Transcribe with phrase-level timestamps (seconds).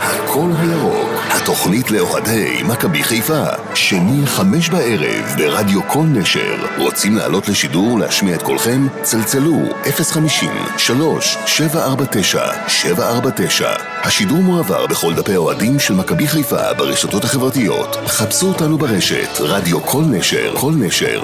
[0.00, 6.56] הכל הירוק, התוכנית לאוהדי מכבי חיפה, שני חמש בערב ברדיו כל נשר.
[6.78, 8.86] רוצים לעלות לשידור ולהשמיע את קולכם?
[9.02, 13.72] צלצלו 050 3 749 749
[14.02, 17.96] השידור מועבר בכל דפי האוהדים של מכבי חיפה ברשתות החברתיות.
[18.06, 21.22] חפשו אותנו ברשת, רדיו כל נשר, כל נשר.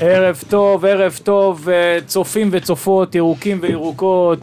[0.00, 4.40] ערב טוב, ערב טוב, אה, צופים וצופות, ירוקים וירוקות.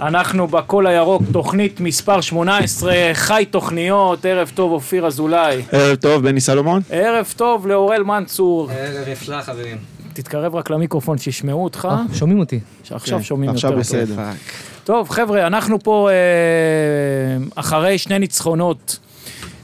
[0.00, 5.62] אנחנו בקול הירוק, תוכנית מספר 18, חי תוכניות, ערב טוב אופיר אזולאי.
[5.72, 6.82] ערב טוב, בני סלומון.
[6.90, 8.70] ערב טוב לאורל מנצור.
[8.70, 9.76] ערב נפלא חברים.
[10.12, 11.88] תתקרב רק למיקרופון שישמעו אותך.
[12.12, 12.60] שומעים אותי.
[12.84, 13.80] שעכשיו כן, שומעים יותר עכשיו טוב.
[13.80, 14.22] בסדר.
[14.84, 16.14] טוב, חבר'ה, אנחנו פה אה,
[17.54, 18.98] אחרי שני ניצחונות.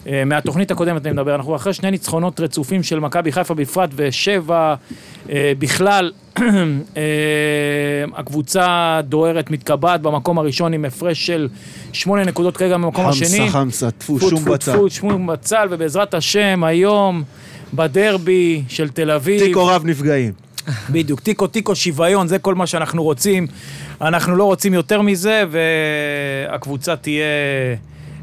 [0.06, 4.74] אה, מהתוכנית הקודמת אני מדבר, אנחנו אחרי שני ניצחונות רצופים של מכבי חיפה בפרט ושבע
[5.30, 6.42] אה, בכלל, אה,
[8.14, 11.48] הקבוצה דוהרת, מתקבעת במקום הראשון עם הפרש של
[11.92, 13.28] שמונה נקודות כרגע במקום השני.
[13.28, 14.72] חמסה חמסה, טפו, שום בצל.
[14.72, 17.22] טפו, שום בצל, ובעזרת השם, היום
[17.74, 19.40] בדרבי של תל אביב.
[19.40, 20.32] תיקו רב נפגעים.
[20.90, 23.46] בדיוק, תיקו תיקו שוויון, זה כל מה שאנחנו רוצים.
[24.00, 25.44] אנחנו לא רוצים יותר מזה,
[26.48, 27.24] והקבוצה תהיה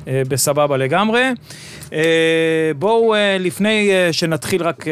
[0.07, 1.29] בסבבה לגמרי.
[1.93, 4.85] אה, בואו, אה, לפני אה, שנתחיל, רק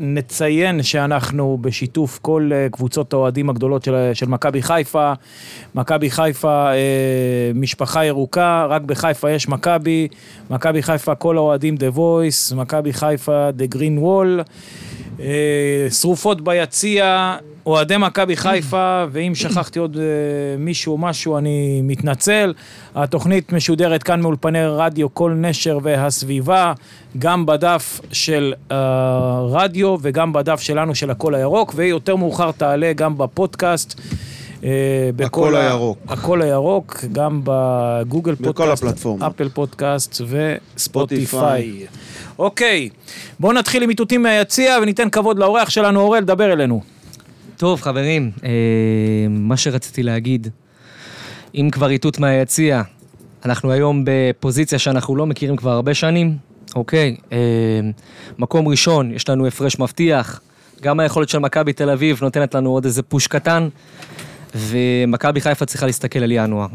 [0.00, 5.12] נציין שאנחנו בשיתוף כל קבוצות האוהדים הגדולות של, של מכבי חיפה.
[5.74, 6.68] מכבי חיפה,
[7.54, 10.08] משפחה ירוקה, רק בחיפה יש מכבי.
[10.50, 14.42] מכבי חיפה, כל האוהדים The Voice, מכבי חיפה, Green Wall.
[15.20, 19.96] אה, שרופות ביציע, אוהדי מכבי חיפה, ואם שכחתי עוד
[20.58, 22.54] מישהו או משהו, אני מתנצל.
[22.94, 25.30] התוכנית משודרת כאן מאולפני רדיו כל
[25.66, 26.72] נשר והסביבה,
[27.18, 34.00] גם בדף של הרדיו וגם בדף שלנו של הקול הירוק, ויותר מאוחר תעלה גם בפודקאסט.
[34.64, 35.98] אה, בכל הקול הירוק.
[36.08, 39.06] הקול הירוק, גם בגוגל בכל פודקאסט.
[39.26, 41.26] אפל פודקאסט וספוטיפיי.
[41.26, 41.86] ספוטיפיי.
[42.38, 42.88] אוקיי,
[43.40, 46.80] בואו נתחיל עם איתותים מהיציע וניתן כבוד לאורח שלנו, אורל, דבר אלינו.
[47.56, 48.50] טוב חברים, אה,
[49.30, 50.48] מה שרציתי להגיד,
[51.54, 52.82] אם כבר איתות מהיציע,
[53.44, 56.36] אנחנו היום בפוזיציה שאנחנו לא מכירים כבר הרבה שנים,
[56.74, 57.38] אוקיי, אה,
[58.38, 60.40] מקום ראשון, יש לנו הפרש מבטיח,
[60.82, 63.68] גם היכולת של מכבי תל אביב נותנת לנו עוד איזה פוש קטן,
[64.54, 66.66] ומכבי חיפה צריכה להסתכל על ינואר.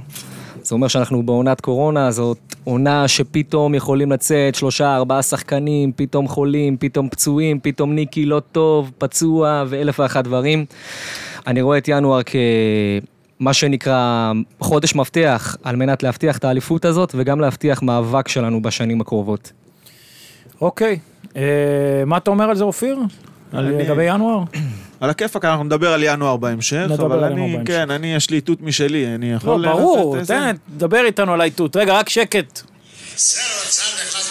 [0.63, 6.77] זה אומר שאנחנו בעונת קורונה, זאת עונה שפתאום יכולים לצאת שלושה, ארבעה שחקנים, פתאום חולים,
[6.77, 10.65] פתאום פצועים, פתאום ניקי לא טוב, פצוע ואלף ואחת דברים.
[11.47, 12.21] אני רואה את ינואר
[13.41, 19.01] כמה שנקרא חודש מפתח על מנת להבטיח את האליפות הזאת וגם להבטיח מאבק שלנו בשנים
[19.01, 19.51] הקרובות.
[20.61, 20.99] אוקיי,
[21.35, 21.41] אה,
[22.05, 22.97] מה אתה אומר על זה, אופיר?
[23.53, 24.43] על- אני- לגבי ינואר?
[24.99, 27.67] על הכיפאק, אנחנו נדבר על ינואר בהמשך, נדבר אבל אני, בהמשך.
[27.67, 29.65] כן, אני, יש לי איתות משלי, אני לא, יכול...
[29.69, 31.75] ברור, לתת איזה- תן, דבר איתנו על האיתות.
[31.75, 32.61] רגע, רק שקט.
[33.17, 34.30] שר האוצר נכנס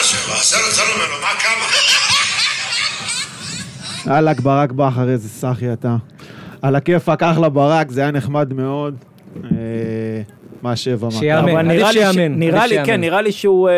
[0.00, 0.56] אומר לו מה שבע?
[0.56, 1.66] השר השר אומר לו מה כמה?
[4.14, 5.96] אהלק ברק בכר, איזה סאחי אתה.
[6.62, 8.94] על הכיפאק, אחלה ברק, זה היה נחמד מאוד.
[9.44, 9.50] אה,
[10.62, 11.68] מה שבע, מה שיאמן.
[11.68, 13.00] נראה לי, שיאמן, נראה לי, כן.
[13.00, 13.74] נראה לי שהוא, אה,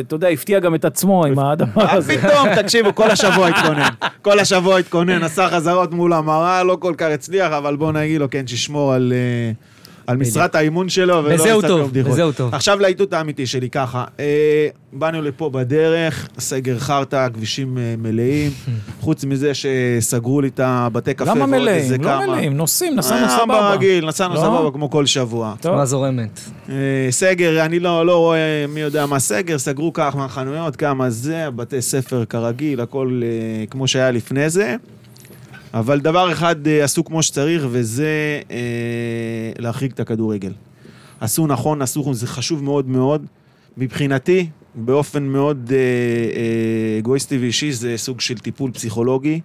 [0.00, 2.18] אתה יודע, הפתיע גם את עצמו עם הדבר מה הזה.
[2.18, 3.88] פתאום, תקשיבו, כל השבוע התכונן.
[4.22, 8.30] כל השבוע התכונן, עשה חזרות מול המראה, לא כל כך הצליח, אבל בוא נגיד לו,
[8.30, 9.12] כן, שישמור על...
[10.06, 12.12] על משרת האימון שלו, ולא יצא טוב, בדיחות.
[12.12, 12.54] וזהו טוב.
[12.54, 18.50] עכשיו לאיתות האמיתי שלי, ככה, אה, באנו לפה בדרך, סגר חרטא, כבישים אה, מלאים,
[19.00, 22.10] חוץ מזה שסגרו לי את הבתי קפה למה ועוד איזה מלאים?
[22.12, 22.26] כמה.
[22.26, 23.70] לא מלאים, נוסעים, נסענו אה, סבבה.
[23.70, 24.40] ברגיל, נסענו לא?
[24.40, 25.54] סבבה כמו כל שבוע.
[25.60, 25.76] טוב.
[25.76, 26.40] מה זורמת?
[26.68, 26.74] אה,
[27.10, 31.82] סגר, אני לא, לא רואה מי יודע מה סגר, סגרו כך מהחנויות, כמה זה, בתי
[31.82, 34.76] ספר כרגיל, הכל אה, כמו שהיה לפני זה.
[35.74, 40.52] אבל דבר אחד אה, עשו כמו שצריך, וזה אה, להחריג את הכדורגל.
[41.20, 43.26] עשו נכון, עשו, זה חשוב מאוד מאוד.
[43.76, 49.40] מבחינתי, באופן מאוד אה, אגואיסטי ואישי, זה סוג של טיפול פסיכולוגי.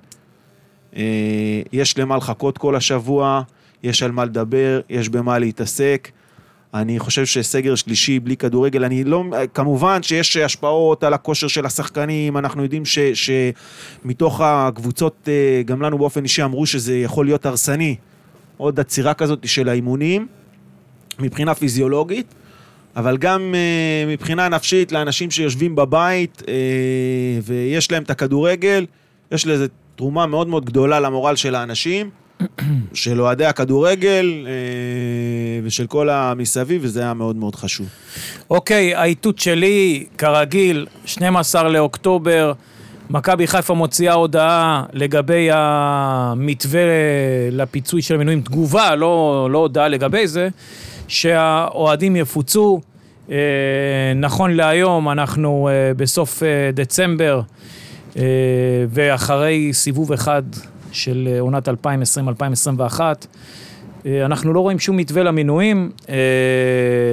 [1.74, 3.42] יש למה לחכות כל השבוע,
[3.84, 6.12] יש על מה לדבר, יש במה להתעסק.
[6.74, 9.24] אני חושב שסגר שלישי בלי כדורגל, אני לא,
[9.54, 15.98] כמובן שיש השפעות על הכושר של השחקנים, אנחנו יודעים ש, שמתוך הקבוצות, אה, גם לנו
[15.98, 17.96] באופן אישי אמרו שזה יכול להיות הרסני,
[18.58, 20.28] עוד עצירה כזאת של האימונים,
[21.20, 22.34] מבחינה פיזיולוגית,
[22.96, 26.54] אבל גם אה, מבחינה נפשית לאנשים שיושבים בבית אה,
[27.44, 28.86] ויש להם את הכדורגל,
[29.32, 32.10] יש לזה תרומה מאוד מאוד גדולה למורל של האנשים.
[32.94, 34.52] של אוהדי הכדורגל אה,
[35.64, 37.88] ושל כל המסביב, וזה היה מאוד מאוד חשוב.
[38.50, 42.54] אוקיי, האיתות שלי, כרגיל, 12 לאוקטובר,
[43.10, 46.82] מכבי חיפה מוציאה הודעה לגבי המתווה
[47.52, 50.50] לפיצוי של המינויים, תגובה, לא, לא הודעה לגבי זה,
[51.08, 52.82] שהאוהדים יפוצו.
[53.32, 53.36] אה,
[54.16, 56.44] נכון להיום, אנחנו אה, בסוף
[56.74, 57.42] דצמבר,
[58.90, 60.44] ואחרי סיבוב אחד
[60.92, 63.00] של אה, עונת 2020-2021,
[64.06, 66.16] אה, אנחנו לא רואים שום מתווה למינויים, אה,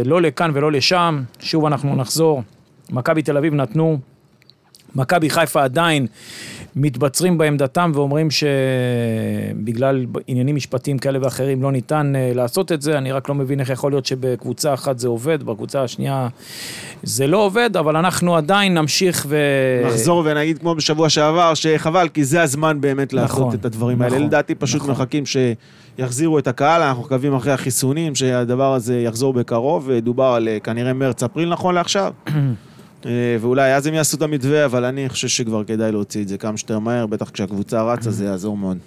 [0.04, 1.22] לא לכאן ולא לשם.
[1.40, 2.42] שוב אנחנו נחזור.
[2.90, 3.98] מכבי תל אביב נתנו,
[4.94, 6.06] מכבי חיפה עדיין
[6.76, 12.98] מתבצרים בעמדתם ואומרים שבגלל עניינים משפטיים כאלה ואחרים לא ניתן אה, לעשות את זה.
[12.98, 16.28] אני רק לא מבין איך יכול להיות שבקבוצה אחת זה עובד, בקבוצה השנייה
[17.02, 19.36] זה לא עובד, אבל אנחנו עדיין נמשיך ו...
[19.86, 24.14] נחזור ונגיד כמו בשבוע שעבר, שחבל, כי זה הזמן באמת לעשות נכון, את הדברים האלה.
[24.14, 24.90] נכון, לדעתי פשוט נכון.
[24.94, 30.60] מחכים שיחזירו את הקהל, אנחנו מקווים אחרי החיסונים שהדבר הזה יחזור בקרוב, דובר על אה,
[30.60, 32.12] כנראה מרץ-אפריל נכון לעכשיו.
[33.06, 36.38] אה, ואולי אז הם יעשו את המתווה, אבל אני חושב שכבר כדאי להוציא את זה
[36.38, 38.78] כמה שיותר מהר, בטח כשהקבוצה רצה זה יעזור מאוד.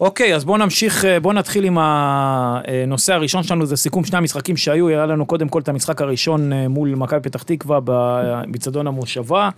[0.00, 4.56] אוקיי, אז בואו נמשיך, אה, בואו נתחיל עם הנושא הראשון שלנו, זה סיכום שני המשחקים
[4.56, 9.48] שהיו, היה לנו קודם כל את המשחק הראשון אה, מול מכבי פתח תקווה במצעדון המושבה,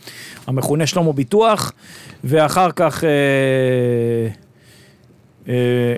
[0.46, 1.72] המכונה שלמה ביטוח,
[2.24, 3.04] ואחר כך,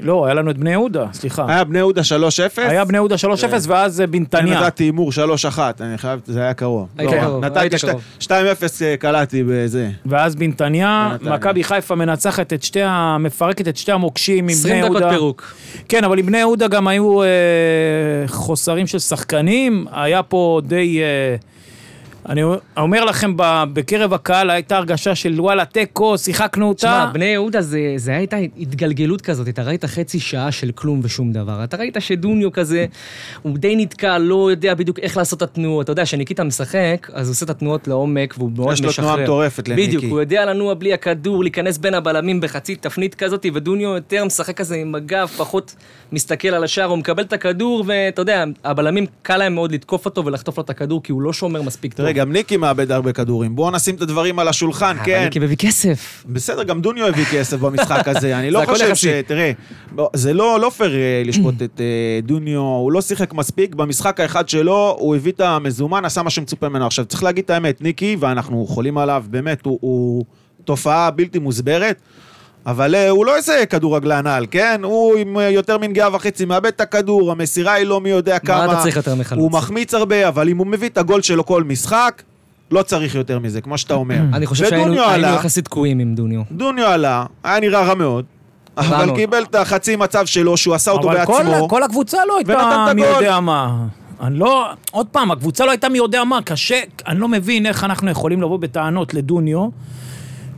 [0.03, 1.45] לא, היה לנו את בני יהודה, סליחה.
[1.49, 2.05] היה בני יהודה 3-0?
[2.56, 3.19] היה בני יהודה 3-0
[3.67, 4.61] ואז אה, אני בנתניה.
[4.61, 6.89] נתתי הימור 3-1, אני חייב, זה היה קרוב.
[6.99, 8.03] לא, נתתי היית שתי- קרוב.
[8.21, 8.31] 2-0
[8.83, 9.91] אה, קלעתי בזה.
[10.06, 11.17] ואז בנתניה.
[11.23, 12.81] מכבי חיפה מנצחת את שתי,
[13.21, 14.99] מפרקת את שתי המוקשים עם בני 20 יהודה.
[15.00, 15.55] דקות פירוק.
[15.89, 17.29] כן, אבל עם בני יהודה גם היו אה,
[18.27, 21.00] חוסרים של שחקנים, היה פה די...
[22.28, 22.42] אני
[22.76, 23.32] אומר לכם,
[23.72, 26.78] בקרב הקהל הייתה הרגשה של וואלה, תיקו, שיחקנו אותה.
[26.78, 31.32] תשמע, בני יהודה זה, זה הייתה התגלגלות כזאת, אתה ראית חצי שעה של כלום ושום
[31.32, 31.64] דבר.
[31.64, 32.86] אתה ראית שדוניו כזה,
[33.42, 35.84] הוא די נתקע, לא יודע בדיוק איך לעשות את התנועות.
[35.84, 39.06] אתה יודע, כשניקיטה משחק, אז הוא עושה את התנועות לעומק, והוא מאוד יש משחרר.
[39.06, 39.86] לו תנועה מטורפת לניקי.
[39.86, 44.56] בדיוק, הוא יודע לנוע בלי הכדור, להיכנס בין הבלמים בחצי תפנית כזאת, ודוניו יותר משחק
[44.56, 45.75] כזה עם הגב, פחות
[46.12, 50.25] מסתכל על השער, הוא מקבל את הכדור, ואתה יודע, הבלמים, קל להם מאוד לתקוף אותו
[50.25, 52.06] ולחטוף לו את הכדור, כי הוא לא שומר מספיק טוב.
[52.19, 53.56] גם ניקי מאבד הרבה כדורים.
[53.56, 55.25] בואו נשים את הדברים על השולחן, אבל כן.
[55.25, 56.25] ניקי מביא כסף.
[56.29, 58.38] בסדר, גם דוניו הביא כסף במשחק הזה.
[58.38, 59.06] אני לא חושב ש...
[59.26, 59.53] תראה,
[60.15, 63.75] זה לא לא פייר אה, לשפוט את אה, דוניו, הוא לא שיחק מספיק.
[63.75, 66.87] במשחק האחד שלו, הוא הביא את המזומן, עשה מה שמצופה ממנו.
[66.87, 70.25] עכשיו, צריך להגיד את האמת, ניקי, ואנחנו חולים עליו, באמת, הוא
[70.64, 72.00] תופעה בלתי מוסברת.
[72.69, 74.81] אבל אה, הוא לא איזה כדורגלן על, כן?
[74.85, 78.65] הוא עם אה, יותר מנגיעה וחצי מאבד את הכדור, המסירה היא לא מי יודע כמה.
[78.65, 79.41] אתה צריך יותר מחלוץ?
[79.41, 82.23] הוא מחמיץ הרבה, אבל אם הוא מביא את הגול שלו כל משחק,
[82.70, 84.20] לא צריך יותר מזה, כמו שאתה אומר.
[84.32, 84.94] אני חושב שהיינו
[85.35, 86.43] יחסית תקועים עם דוניו.
[86.53, 88.25] דוניו עלה, היה נראה רע מאוד,
[88.76, 89.14] אבל.
[89.14, 91.85] קיבל את החצי מצב שלו, שהוא עשה אותו אבל כל, בעצמו.
[91.85, 93.03] הקבוצה לא הייתה מי.
[93.03, 93.87] יודע מה.
[94.21, 97.85] אני לא, עוד פעם, הקבוצה לא הייתה מי יודע מה, קשה, אני לא מבין איך
[97.85, 99.69] אנחנו יכולים לבוא בטענות לדוניו,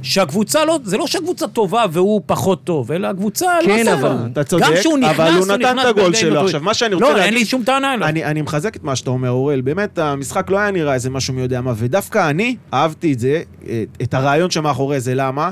[0.03, 4.27] שהקבוצה לא, זה לא שהקבוצה טובה והוא פחות טוב, אלא הקבוצה כן, לא אבל- סבבה.
[4.33, 6.35] אתה צודק, גם כשהוא נכנס, אבל הוא נתן את הגול שלו.
[6.35, 7.25] לא עכשיו, מה שאני רוצה לא, להגיד...
[7.25, 8.09] אין לי שום טענה אליו.
[8.09, 9.61] אני, אני מחזק את מה שאתה אומר, אוראל.
[9.61, 13.43] באמת, המשחק לא היה נראה איזה משהו מי יודע מה, ודווקא אני אהבתי את זה,
[13.63, 13.69] את-
[14.03, 15.15] את הרעיון שמאחורי זה.
[15.15, 15.51] למה?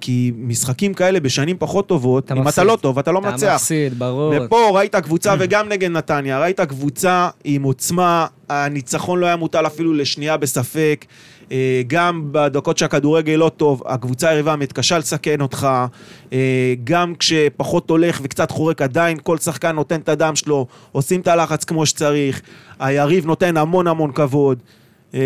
[0.00, 2.64] כי משחקים כאלה בשנים פחות טובות, אתה אם אתה מפסיד.
[2.64, 3.54] לא טוב, אתה לא אתה מנצח.
[3.54, 4.34] מפסיד, ברור.
[4.36, 9.94] ופה ראית קבוצה, וגם נגד נתניה, ראית קבוצה עם עוצמה, הניצחון לא היה מוטל אפילו
[9.94, 11.04] לשנייה בספק.
[11.52, 15.68] אה, גם בדקות שהכדורגל לא טוב, הקבוצה היריבה מתקשה לסכן אותך.
[16.32, 21.28] אה, גם כשפחות הולך וקצת חורק, עדיין כל שחקן נותן את הדם שלו, עושים את
[21.28, 22.40] הלחץ כמו שצריך.
[22.78, 24.58] היריב נותן המון המון כבוד.
[25.16, 25.20] אה,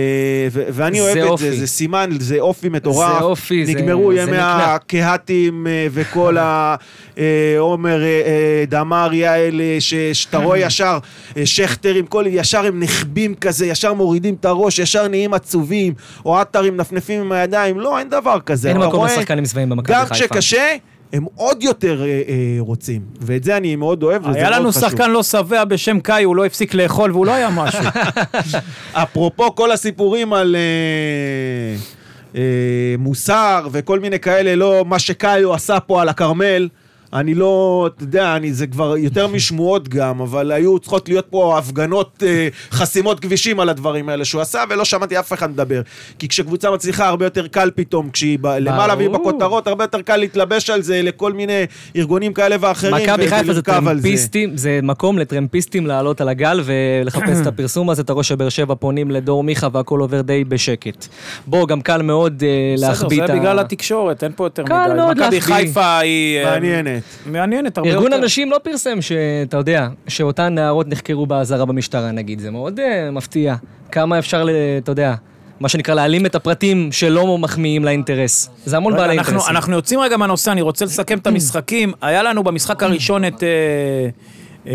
[0.52, 1.38] ואני אוהב את.
[1.38, 3.18] זה, זה סימן, זה אופי מטורף.
[3.18, 4.36] זה אופי, זה- נגמרו זה ימי.
[4.40, 6.36] הקהתים אה, וכל
[7.16, 8.18] העומר אה,
[8.68, 10.98] דמארי האלה, ש- שאתה רואה ישר
[11.36, 15.92] אה, שכטרים, כל ישר הם נחבים כזה, ישר מורידים את הראש, ישר נהיים עצובים,
[16.24, 18.68] או עטרים מנפנפים עם הידיים, לא, אין דבר כזה.
[18.68, 20.14] אין מקום לשחקנים צבאיים במכבי גם חיפה.
[20.14, 20.66] כשקשה,
[21.12, 24.72] הם עוד יותר אה, אה, רוצים, ואת זה אני מאוד אוהב, וזה היה מאוד לנו
[24.72, 24.82] חשוב.
[24.82, 27.84] שחקן לא שבע בשם קאי, הוא לא הפסיק לאכול והוא לא היה משהו.
[28.92, 31.76] אפרופו כל הסיפורים על אה,
[32.36, 36.68] אה, מוסר וכל מיני כאלה, לא מה שקאיו עשה פה על הכרמל.
[37.12, 41.58] אני לא, אתה יודע, אני, זה כבר יותר משמועות גם, אבל היו צריכות להיות פה
[41.58, 45.80] הפגנות, אה, חסימות כבישים על הדברים האלה שהוא עשה, ולא שמעתי אף אחד מדבר.
[46.18, 49.08] כי כשקבוצה מצליחה, הרבה יותר קל פתאום, כשהיא ב- למעלה והיא.
[49.08, 51.62] בכותרות, הרבה יותר קל להתלבש על זה לכל מיני
[51.96, 52.94] ארגונים כאלה ואחרים.
[52.94, 53.62] מכבי חיפה זה זה.
[53.62, 58.74] טרמפיסטים, זה מקום לטרמפיסטים לעלות על הגל ולחפש את הפרסום הזה, אתה רואה שבאר שבע
[58.74, 61.06] פונים לדור מיכה והכל עובר די בשקט.
[61.46, 63.36] בוא, גם קל מאוד אה, בסדר, להחביא את זה ה...
[63.36, 64.94] בגלל התקשורת, אין פה יותר קל מדי.
[64.96, 65.40] מאוד מכבי להחביא.
[65.40, 66.38] חיפה היא...
[66.38, 66.99] אה, מעניינת.
[67.26, 67.50] מעניינת.
[67.50, 67.98] מעניינת הרבה יותר.
[67.98, 73.10] ארגון הנשים לא פרסם שאתה יודע, שאותן נערות נחקרו באזהרה במשטרה נגיד, זה מאוד אה,
[73.10, 73.54] מפתיע.
[73.92, 74.46] כמה אפשר,
[74.78, 75.14] אתה יודע,
[75.60, 78.50] מה שנקרא להעלים את הפרטים שלא מחמיאים לאינטרס.
[78.64, 79.56] זה המון בעלי אנחנו, אינטרסים.
[79.56, 81.92] אנחנו יוצאים רגע מהנושא, אני רוצה לסכם את המשחקים.
[82.02, 83.42] היה לנו במשחק הראשון את...
[84.66, 84.72] אה,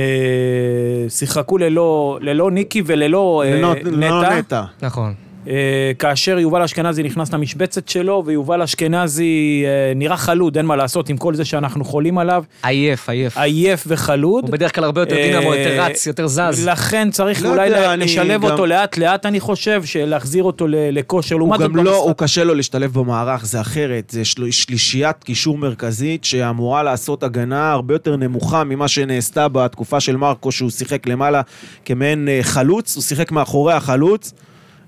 [1.09, 3.89] שיחקו ללא, ללא ניקי וללא נטע.
[3.89, 4.63] לא נטע.
[4.81, 5.13] נכון.
[5.47, 5.53] אה,
[5.99, 9.23] כאשר יובל אשכנזי נכנס למשבצת שלו, ויובל אשכנזי
[9.65, 12.43] אה, נראה חלוד, אין מה לעשות עם כל זה שאנחנו חולים עליו.
[12.63, 13.37] עייף, עייף.
[13.37, 14.43] עייף וחלוד.
[14.43, 16.67] הוא בדרך כלל הרבה יותר אה, דינמו, יותר רץ, יותר זז.
[16.67, 21.35] לכן צריך לא אולי יודע, לשלב גם- אותו לאט לאט, אני חושב, להחזיר אותו לכושר.
[21.35, 24.09] הוא לעומת זאת גם לא, במשחק- הוא קשה לו להשתלב במערך, זה אחרת.
[24.09, 30.15] זה של- שלישיית קישור מרכזית שאמורה לעשות הגנה הרבה יותר נמוכה ממה שנעשתה בתקופה של
[30.17, 31.41] מרקו, שהוא שיחק למעלה
[31.85, 34.33] כמעין אה, חלוץ, הוא שיחק מאחורי החלוץ.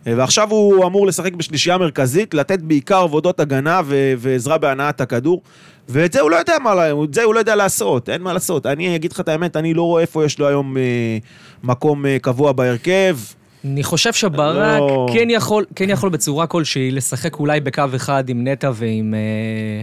[0.07, 5.41] אה, ועכשיו הוא אמור לשחק בשלישייה מרכזית, לתת בעיקר עבודות הגנה ו- ועזרה בהנעת הכדור.
[5.89, 8.65] ואת זה הוא לא יודע מה, את זה הוא לא יודע לעשות, אין מה לעשות.
[8.65, 11.17] אני אגיד לך את האמת, אני לא רואה איפה יש לו היום אה,
[11.63, 13.17] מקום אה, קבוע בהרכב.
[13.65, 15.07] אני חושב שברק לא.
[15.13, 19.81] כן יכול, כן יכול בצורה כלשהי לשחק אולי בקו אחד עם נטע ועם, אה,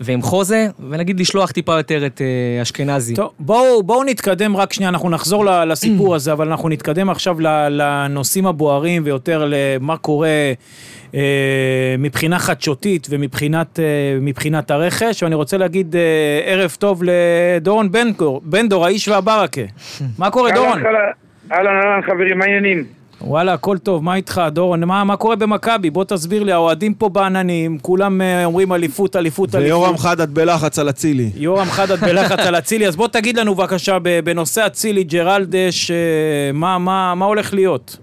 [0.00, 3.14] ועם חוזה, ונגיד לשלוח טיפה יותר את אה, אשכנזי.
[3.14, 7.40] טוב, בואו, בואו נתקדם רק שנייה, אנחנו נחזור לסיפור הזה, אבל אנחנו נתקדם עכשיו
[7.70, 10.52] לנושאים הבוערים ויותר למה קורה
[11.14, 13.80] אה, מבחינה חדשותית ומבחינת
[14.70, 19.60] אה, הרכש, ואני רוצה להגיד אה, ערב טוב לדורון בנדור, בנדור, האיש והברקה.
[20.18, 20.82] מה קורה, דורון?
[20.86, 21.10] אהלן,
[21.52, 22.97] אהלן, חברים, מה העניינים?
[23.20, 24.84] וואלה, הכל טוב, מה איתך, דורון?
[24.84, 25.90] מה, מה קורה במכבי?
[25.90, 29.70] בוא תסביר לי, האוהדים פה בעננים, כולם אה, אומרים אליפות, אליפות, אליפות.
[29.70, 31.30] ויורם חדד בלחץ על אצילי.
[31.34, 36.78] יורם חדד בלחץ על אצילי, אז בוא תגיד לנו בבקשה בנושא אצילי, ג'רלדש, אה, מה,
[36.78, 37.96] מה, מה הולך להיות?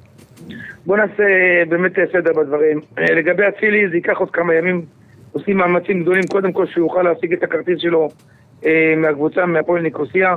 [0.85, 2.81] בואו נעשה אה, באמת סדר בדברים.
[2.97, 4.81] לגבי אצילי, זה ייקח עוד כמה ימים.
[5.31, 8.09] עושים מאמצים גדולים, קודם כל שהוא יוכל להשיג את הכרטיס שלו
[8.97, 10.35] מהקבוצה, מהפועל ניקוסיה.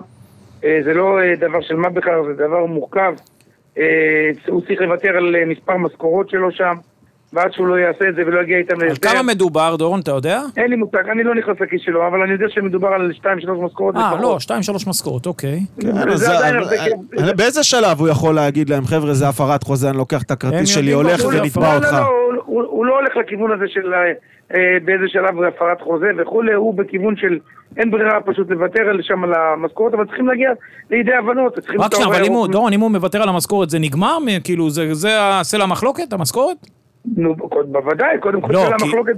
[0.60, 3.14] זה לא דבר של מה בכלל, זה דבר מורכב.
[3.78, 3.84] אה,
[4.48, 6.74] הוא צריך לוותר על אה, מספר משכורות שלו שם,
[7.32, 9.08] ועד שהוא לא יעשה את זה ולא יגיע איתם על להסדר.
[9.10, 10.40] כמה מדובר, דורון, אתה יודע?
[10.56, 13.96] אין לי מושג, אני לא נכנס לכיס שלו, אבל אני יודע שמדובר על 2-3 משכורות
[13.96, 14.12] אה.
[14.20, 15.60] לא, שתיים, שלוש משכורות, אוקיי.
[15.80, 15.96] כן.
[17.18, 20.68] אה, באיזה שלב הוא יכול להגיד להם, חבר'ה, זה הפרת חוזה, אני לוקח את הכרטיס
[20.68, 21.92] שלי, הולך ונתבע לא, אותך.
[21.92, 23.92] לא, לא, הוא- לא הולך לכיוון הזה של
[24.84, 27.38] באיזה שלב הפרת חוזה וכולי, הוא בכיוון של
[27.76, 30.50] אין ברירה פשוט לוותר שם על המשכורת, אבל צריכים להגיע
[30.90, 31.58] לידי הבנות.
[31.78, 34.18] רק שנייה, אבל אם הוא, דורון, אם הוא מוותר על המשכורת, זה נגמר?
[34.44, 36.56] כאילו, זה הסלע המחלוקת, המשכורת?
[37.16, 37.34] נו,
[37.72, 39.12] בוודאי, קודם כל לא, כי- המחלוקת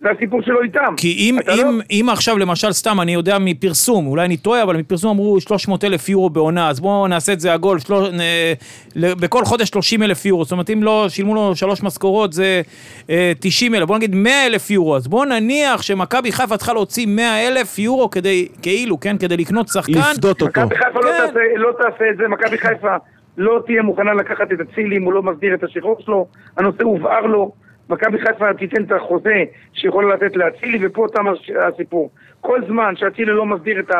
[0.00, 0.94] זה- הסיפור שלו איתם.
[0.96, 4.62] כי אם, אתה לא- אם, אם עכשיו, למשל, סתם, אני יודע מפרסום, אולי אני טועה,
[4.62, 8.52] אבל מפרסום אמרו 300 אלף יורו בעונה, אז בואו נעשה את זה עגול, שלוש, אה,
[8.96, 12.62] ל- בכל חודש 30 אלף יורו, זאת אומרת, אם לא שילמו לו שלוש משכורות, זה
[13.10, 17.06] אה, 90 אלף, בואו נגיד 100 אלף יורו, אז בואו נניח שמכבי חיפה צריכה להוציא
[17.06, 19.92] 100 אלף יורו כדי, כאילו, כן, כדי לקנות שחקן.
[19.92, 20.60] לפדות אותו.
[20.60, 21.26] מכבי חיפה לא כן.
[21.26, 22.96] תעשה- לא תעשה את זה, מכבי חיפה
[23.38, 26.26] לא תהיה מוכנה לקחת את אצילי אם הוא לא מסדיר את השחרור שלו,
[26.56, 27.52] הנושא הובהר לו,
[27.90, 29.34] מכבי חיפה תיתן את החוזה
[29.72, 31.24] שיכולה לתת לאצילי ופה תם
[31.68, 32.10] הסיפור.
[32.40, 33.90] כל זמן שאצילי לא מסדיר את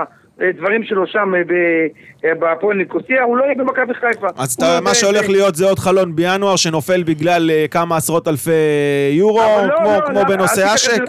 [0.40, 1.40] הדברים שלו שם אה,
[2.24, 4.26] אה, בהפועל ניקוסיה, הוא לא יהיה במכבי חיפה.
[4.38, 5.32] אז אתה- מה שהולך זה.
[5.32, 8.50] להיות זה עוד חלון בינואר שנופל בגלל אה, כמה עשרות אלפי
[9.12, 11.02] יורו, לא, כמו- לא, כמו לא, בנושא אשק.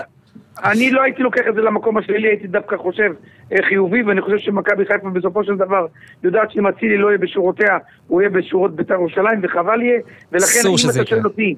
[0.64, 3.12] אני לא הייתי לוקח את זה למקום השלילי, הייתי דווקא חושב
[3.70, 5.86] חיובי, ואני חושב שמכבי חיפה בסופו של דבר
[6.24, 10.00] יודעת שאם אצילי לא יהיה בשורותיה, הוא יהיה בשורות בית"ר ירושלים, וחבל יהיה,
[10.32, 11.22] ולכן אם אתה שואל.
[11.26, 11.56] אותי,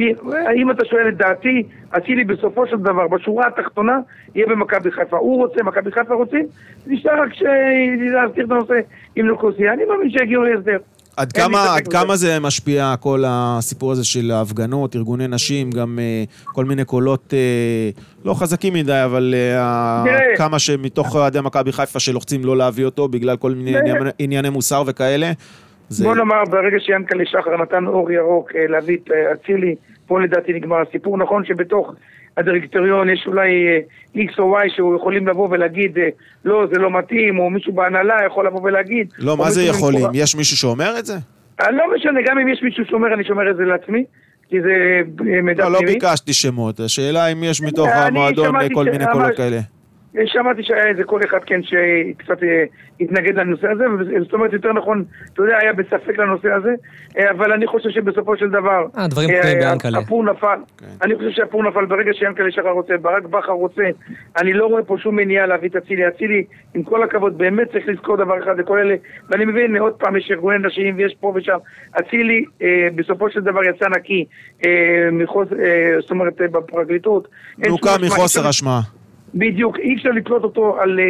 [0.00, 3.98] אם אתה שואל את דעתי, אצילי בסופו של דבר, בשורה התחתונה,
[4.34, 5.16] יהיה במכבי חיפה.
[5.16, 6.46] הוא רוצה, מכבי חיפה רוצים,
[6.86, 7.28] נשאר רק
[8.12, 8.74] להסדיר את הנושא
[9.16, 9.72] עם נוקוסיה.
[9.72, 10.76] אני מאמין שיגיעו להסדר.
[11.16, 11.88] עד כמה, עד.
[11.88, 17.34] כמה זה משפיע כל הסיפור הזה של ההפגנות, ארגוני נשים, גם אה, כל מיני קולות
[17.34, 17.90] אה,
[18.24, 20.36] לא חזקים מדי, אבל אה, ה- תראה.
[20.36, 23.78] כמה שמתוך אוהדי מכבי חיפה שלוחצים לא להביא אותו בגלל כל מיני.
[23.78, 25.32] ענייני- ענייני מוסר וכאלה.
[25.88, 26.04] זה...
[26.04, 29.74] בוא נאמר, ברגע שיענקלה שחר נתן אור ירוק אה, להביא את אה, אצילי,
[30.06, 31.18] פה לדעתי נגמר הסיפור.
[31.18, 31.92] נכון שבתוך
[32.36, 33.78] הדירקטוריון יש אולי אה,
[34.22, 35.98] X או Y שיכולים לבוא ולהגיד,
[36.44, 39.08] לא, זה לא מתאים, או מישהו בהנהלה יכול לבוא ולהגיד.
[39.18, 40.00] לא, מה זה יכולים?
[40.00, 41.14] במקורה- יש מישהו שאומר את זה?
[41.60, 44.04] לא משנה, גם אם יש מישהו שאומר, אני שומר את זה לעצמי,
[44.48, 45.00] כי זה
[45.42, 45.92] מידע לא, לא פנימי.
[45.94, 49.58] ביקשתי שמות, השאלה אם יש מתוך המועדון כל מיני קולות כאלה.
[50.24, 52.64] שמעתי שהיה איזה קול אחד כן שקצת אה,
[53.00, 53.84] התנגד לנושא הזה,
[54.22, 56.74] זאת אומרת יותר נכון, אתה יודע, היה בספק לנושא הזה,
[57.18, 59.98] אה, אבל אני חושב שבסופו של דבר, אה, דברים אה, תקועים ביענקלה.
[59.98, 60.86] הפור נפל, כן.
[61.02, 63.82] אני חושב שהפור נפל ברגע שיענקלה שחר רוצה, ברק בכר רוצה,
[64.40, 66.44] אני לא רואה פה שום מניעה להביא את אצילי, אצילי,
[66.74, 68.94] עם כל הכבוד, באמת צריך לזכור דבר אחד לכל אלה,
[69.30, 71.56] ואני מבין, עוד פעם יש ארגוני נשים ויש פה ושם,
[72.00, 72.44] אצילי
[72.94, 74.24] בסופו של דבר יצא נקי,
[76.00, 77.28] זאת אומרת, בפרקליטות.
[77.58, 78.80] נוקה מחוסר אשמה.
[79.36, 81.04] בדיוק, אי אפשר לתלות אותו על אה,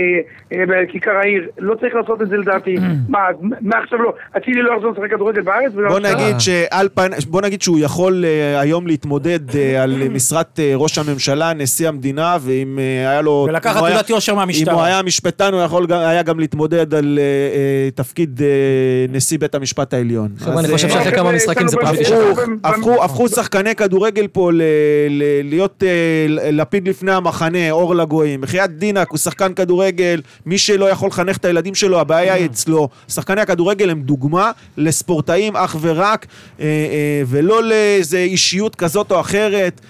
[0.59, 2.77] אה, בכיכר העיר, לא צריך לעשות את זה לדעתי.
[3.09, 4.13] מה, אז מה עכשיו לא?
[4.37, 5.73] אצילי לא יחזור לשחק כדורגל בארץ?
[5.73, 6.01] בוא?
[6.01, 10.99] נגיד שעל פן, בוא נגיד שהוא יכול אה, היום להתמודד אה, על משרת אה, ראש
[10.99, 13.47] הממשלה, נשיא המדינה, ואם אה, היה לו...
[13.49, 14.75] ולקחת תעודת יושר מהמשטרה.
[14.75, 18.47] אם הוא היה משפטן, הוא יכול היה גם להתמודד על אה, אה, תפקיד אה,
[19.13, 20.29] נשיא בית המשפט העליון.
[20.39, 22.39] חבר'ה, אני חושב אה, שאחרי אוקיי, כמה משחקים זה פשוט.
[23.03, 24.63] הפכו, שחקני כדורגל פה ל,
[25.11, 28.41] ל, להיות אה, לפיד לפני המחנה, אור לגויים.
[28.41, 32.89] בחייאת דינק הוא שחקן כדורגל, מי שלא יכול לחנך את הילדים שלו, הבעיה היא אצלו.
[33.09, 36.27] שחקני הכדורגל הם דוגמה לספורטאים אך ורק,
[36.61, 39.81] אה, אה, ולא לאיזה אישיות כזאת או אחרת.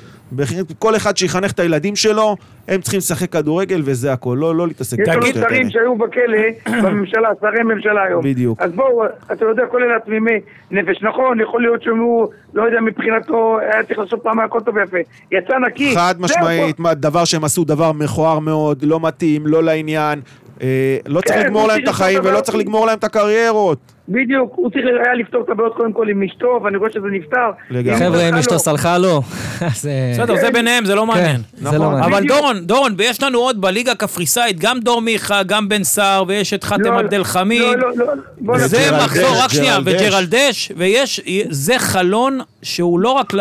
[0.79, 2.37] כל אחד שיחנך את הילדים שלו,
[2.69, 5.23] הם צריכים לשחק כדורגל וזה הכל, לא, לא להתעסק יש לנו.
[5.49, 8.25] שרים שהיו בכלא בממשלה, שרי ממשלה היום.
[8.25, 8.63] בדיוק.
[8.63, 10.41] אז בואו, אתה יודע, כל אלה תמימי
[10.71, 11.03] נפש.
[11.03, 14.97] נכון, יכול להיות שהוא, לא יודע, מבחינתו היה צריך לעשות פעם הכל טוב ויפה.
[15.33, 15.95] יצא נקי.
[15.95, 20.21] חד משמעית, מה, דבר שהם עשו דבר מכוער מאוד, לא מתאים, לא לעניין.
[20.63, 23.96] אה, לא צריך כן, לגמור הוא להם את החיים ולא צריך לגמור להם את הקריירות.
[24.09, 27.51] בדיוק, הוא צריך היה לפתור את הבעיות קודם כל עם אשתו, ואני רואה שזה נפתר.
[27.71, 27.99] לגמרי.
[27.99, 28.59] חבר'ה, אם סלחה אשתו לו.
[28.59, 29.23] סלחה לו,
[29.61, 29.87] אז...
[29.87, 31.37] אה, בסדר, זה ביניהם, זה לא מעניין.
[31.37, 31.81] כן, זה נכון.
[31.81, 32.13] לא מעניין.
[32.13, 32.27] אבל.
[32.27, 36.65] דורון, דורון, ויש לנו עוד בליגה הקפריסאית, גם דור מיכה, גם בן סער, ויש את
[36.65, 37.63] חאתם לא, עבד אל חמיד.
[37.79, 38.07] לא, לא,
[38.41, 40.03] לא, זה מחזור, רק שנייה, ג'רלדש.
[40.03, 41.21] וג'רלדש, ויש,
[41.51, 43.33] זה חלון שהוא לא רק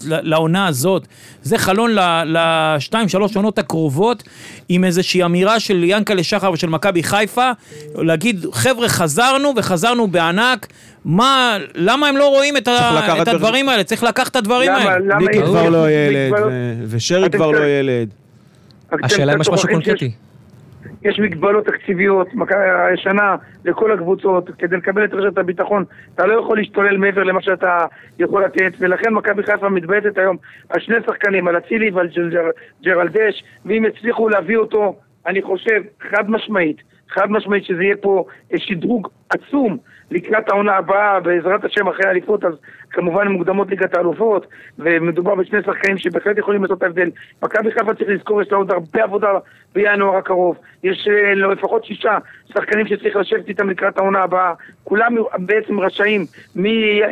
[0.00, 1.06] לעונה הזאת,
[1.46, 1.90] זה חלון
[2.26, 4.22] לשתיים, שלוש עונות הקרובות,
[4.68, 7.50] עם איזושהי אמירה של ינקלה שחר ושל מכבי חיפה,
[7.94, 10.66] להגיד, חבר'ה, חזרנו וחזרנו בענק,
[11.04, 13.84] מה, למה הם לא רואים את, ה- את הדברים האלה?
[13.84, 14.78] צריך לקחת את הדברים למה?
[14.78, 14.98] האלה.
[14.98, 17.58] למה ניקי יש- כבר לא מגבלות- ילד, ו- ושרי כבר לא.
[17.64, 18.08] ילד.
[19.04, 20.10] השאלה אם יש משהו קונקרטי.
[21.06, 22.28] יש מגבלות תקציביות,
[22.88, 25.84] הישנה לכל הקבוצות, כדי לקבל את רשת הביטחון,
[26.14, 27.78] אתה לא יכול להשתולל מעבר למה שאתה
[28.18, 30.36] יכול לתת, ולכן מכבי חיפה מתבייתת היום
[30.68, 32.50] על שני שחקנים, על אצילי ועל ג'ר- ג'ר-
[32.82, 34.96] ג'רלדש, ואם יצליחו להביא אותו,
[35.26, 36.76] אני חושב, חד משמעית,
[37.10, 39.76] חד משמעית שזה יהיה פה אה, שדרוג עצום
[40.10, 42.52] לקראת העונה הבאה, בעזרת השם אחרי האליפות, אז
[42.90, 44.46] כמובן מוקדמות ליגת האלופות,
[44.78, 47.10] ומדובר בשני שחקנים שבהחלט יכולים לעשות את ההבדל.
[47.42, 49.28] מכבי חיפה צריך לזכור, יש לה עוד הרבה עבודה
[49.74, 50.56] בינואר הקרוב.
[50.84, 52.18] יש אה, לו לפחות שישה
[52.54, 54.52] שחקנים שצריך לשבת איתם לקראת העונה הבאה.
[54.84, 56.26] כולם בעצם רשאים,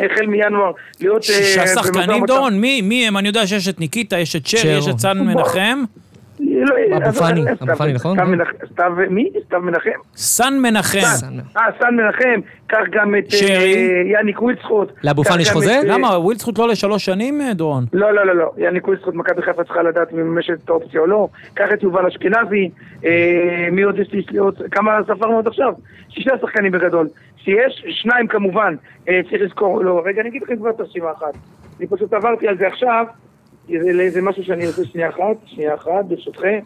[0.04, 1.22] החל מינואר, להיות...
[1.22, 2.26] אה, שישה שחקנים.
[2.26, 3.16] דורון, מי, מי הם?
[3.16, 4.70] אני יודע שיש את ניקיטה, יש את שרי, שרו.
[4.70, 5.24] יש את סן בוא.
[5.24, 5.84] מנחם.
[6.52, 8.16] לא, אבו פאני, אבו פאני, נכון?
[8.72, 9.30] סתיו מי?
[9.46, 9.90] סתיו מנחם?
[10.16, 10.98] סן מנחם.
[11.56, 13.24] אה, סאן מנחם, קח גם את.
[13.42, 14.92] אה, יאניק ווילדסחוט.
[15.04, 15.70] לאבו פאני יש חוזה?
[15.72, 17.84] אה, למה, ווילדסחוט לא לשלוש שנים, אה, דורון?
[17.92, 18.52] לא, לא, לא, לא.
[18.58, 21.28] יאניק ווילדסחוט, מכבי חיפה צריכה לדעת אם מממשת את האופציה או לא.
[21.54, 22.70] קח את יובל אשכנזי,
[23.72, 24.18] מי עוד יש לי?
[24.18, 25.72] יש עוד, כמה ספרנו עד עכשיו?
[26.08, 27.08] שישה שחקנים בגדול.
[27.36, 31.34] שיש שניים כמובן, צריך לזכור, לא, רגע, אני אגיד לכם כבר את הרשימה אחת.
[31.78, 33.06] אני פשוט עברתי על זה עכשיו,
[33.68, 36.58] זה, זה משהו שאני רוצה שנייה אחת, שנייה אחת, ברשותכם.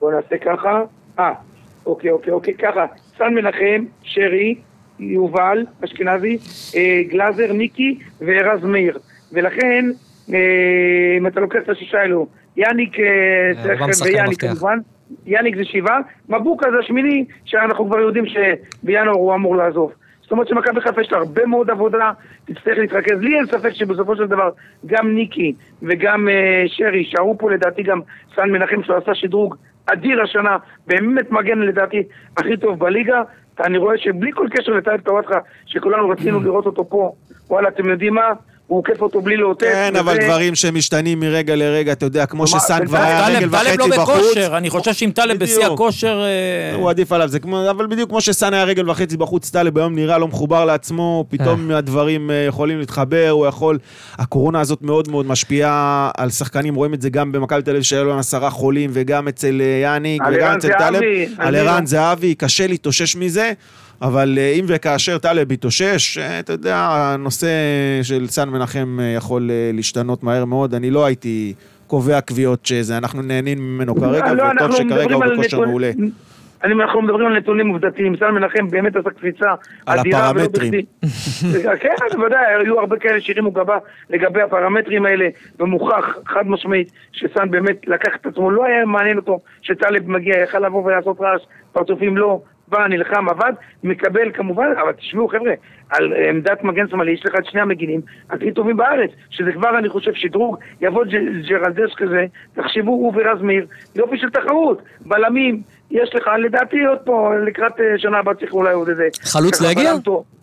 [0.00, 0.82] בואו נעשה ככה.
[1.18, 1.32] אה,
[1.86, 2.86] אוקיי, אוקיי, אוקיי, ככה.
[3.18, 4.54] סן מנחם, שרי,
[4.98, 6.38] יובל, אשכנזי,
[6.76, 8.98] אה, גלאזר, ניקי וארז מאיר.
[9.32, 9.84] ולכן,
[10.34, 13.04] אה, אם אתה לוקח את השישה האלו, יאניק, אה,
[13.62, 14.40] שחקני ויאניק.
[14.40, 14.78] כמובן,
[15.26, 19.92] יאניק זה שבעה, מבוקה זה השמיני, שאנחנו כבר יודעים שבינואר הוא אמור לעזוב.
[20.28, 22.12] זאת אומרת שמכבי חיפה יש לה הרבה מאוד עבודה,
[22.44, 23.20] תצטרך להתרכז.
[23.20, 24.50] לי אין ספק שבסופו של דבר
[24.86, 28.00] גם ניקי וגם אה, שרי יישארו פה לדעתי גם
[28.36, 32.02] סן מנחם שהוא עשה שדרוג אדיר השנה, באמת מגן לדעתי
[32.36, 33.22] הכי טוב בליגה.
[33.60, 37.12] אני רואה שבלי כל קשר לטייב טוואטחה, שכולנו רצינו לראות אותו פה,
[37.50, 38.32] וואלה אתם יודעים מה?
[38.68, 39.66] הוא עוקף אותו בלי לאותת.
[39.72, 43.54] כן, אבל וזה- דברים שמשתנים מרגע לרגע, אתה יודע, כמו שסאן כבר טלב- היה טלב
[43.54, 44.16] רגל טלב לא וחצי בחוץ.
[44.24, 45.66] בכושר, אני חושב שאם טלב בשיא.
[45.66, 46.22] הכושר...
[46.24, 49.78] אה, הוא עדיף עליו, זה כמו, אבל בדיוק כמו שסאן היה רגל וחצי בחוץ, טלב
[49.78, 53.78] היום נראה לא מחובר לעצמו, פתאום הדברים אה, יכולים להתחבר, הוא יכול...
[54.18, 58.04] הקורונה הזאת מאוד מאוד משפיעה על שחקנים, רואים את זה גם במכבי תל אביב שהיו
[58.04, 62.34] להם עשרה חולים, וגם אצל אה, יאניק, וגם אצל טלב, זהבי, על ערן לא- זהבי,
[62.34, 63.52] קשה להתאושש מזה.
[64.02, 67.48] אבל אה, אם וכאשר טלב יתאושש, אה, אתה יודע, הנושא
[68.02, 70.74] של סאן מנחם אה, יכול להשתנות מהר מאוד.
[70.74, 71.54] אני לא הייתי
[71.86, 75.90] קובע קביעות שזה, אנחנו נהנים ממנו כרגע, לא, וטוב שכרגע הוא בכושר מעולה.
[76.64, 79.54] אני, אנחנו מדברים על נתונים עובדתיים, סן מנחם באמת עשה קפיצה
[79.86, 80.72] על הפרמטרים.
[81.80, 83.78] כן, בוודאי, היו הרבה כאלה שהרימו גבה
[84.10, 85.28] לגבי הפרמטרים האלה,
[85.60, 90.58] ומוכח חד משמעית שסן באמת לקח את עצמו, לא היה מעניין אותו שטלב מגיע, יכל
[90.58, 93.52] לבוא ולעשות רעש, פרצופים לא, בא, נלחם, עבד,
[93.84, 95.52] מקבל כמובן, אבל תשמעו חבר'ה,
[95.90, 98.00] על עמדת מגן שמאלי יש לך את שני המגינים
[98.30, 101.04] הכי טובים בארץ, שזה כבר אני חושב שדרוג, יבוא
[101.48, 107.34] ג'רלדש כזה, תחשבו הוא ורז מאיר, יופי של תחרות, בלמים, יש לך לדעתי עוד פה
[107.46, 109.08] לקראת אה, שנה הבאה צריך אולי עוד איזה...
[109.22, 109.90] חלוץ להגיע?
[109.90, 110.37] אה?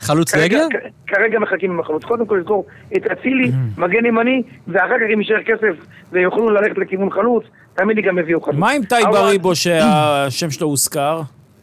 [0.00, 0.66] חלוץ לא יגיע?
[0.72, 2.04] כ- כרגע מחכים עם החלוץ.
[2.04, 2.66] קודם כל לזכור
[2.96, 5.74] את אצילי, מגן ימני, ואחר כך אם יישאר כסף
[6.12, 7.44] ויוכלו ללכת לכיוון חלוץ,
[7.80, 8.56] לי גם יביאו חלוץ.
[8.58, 11.20] מה עם טייב אבל בריבו שהשם שלו הוזכר?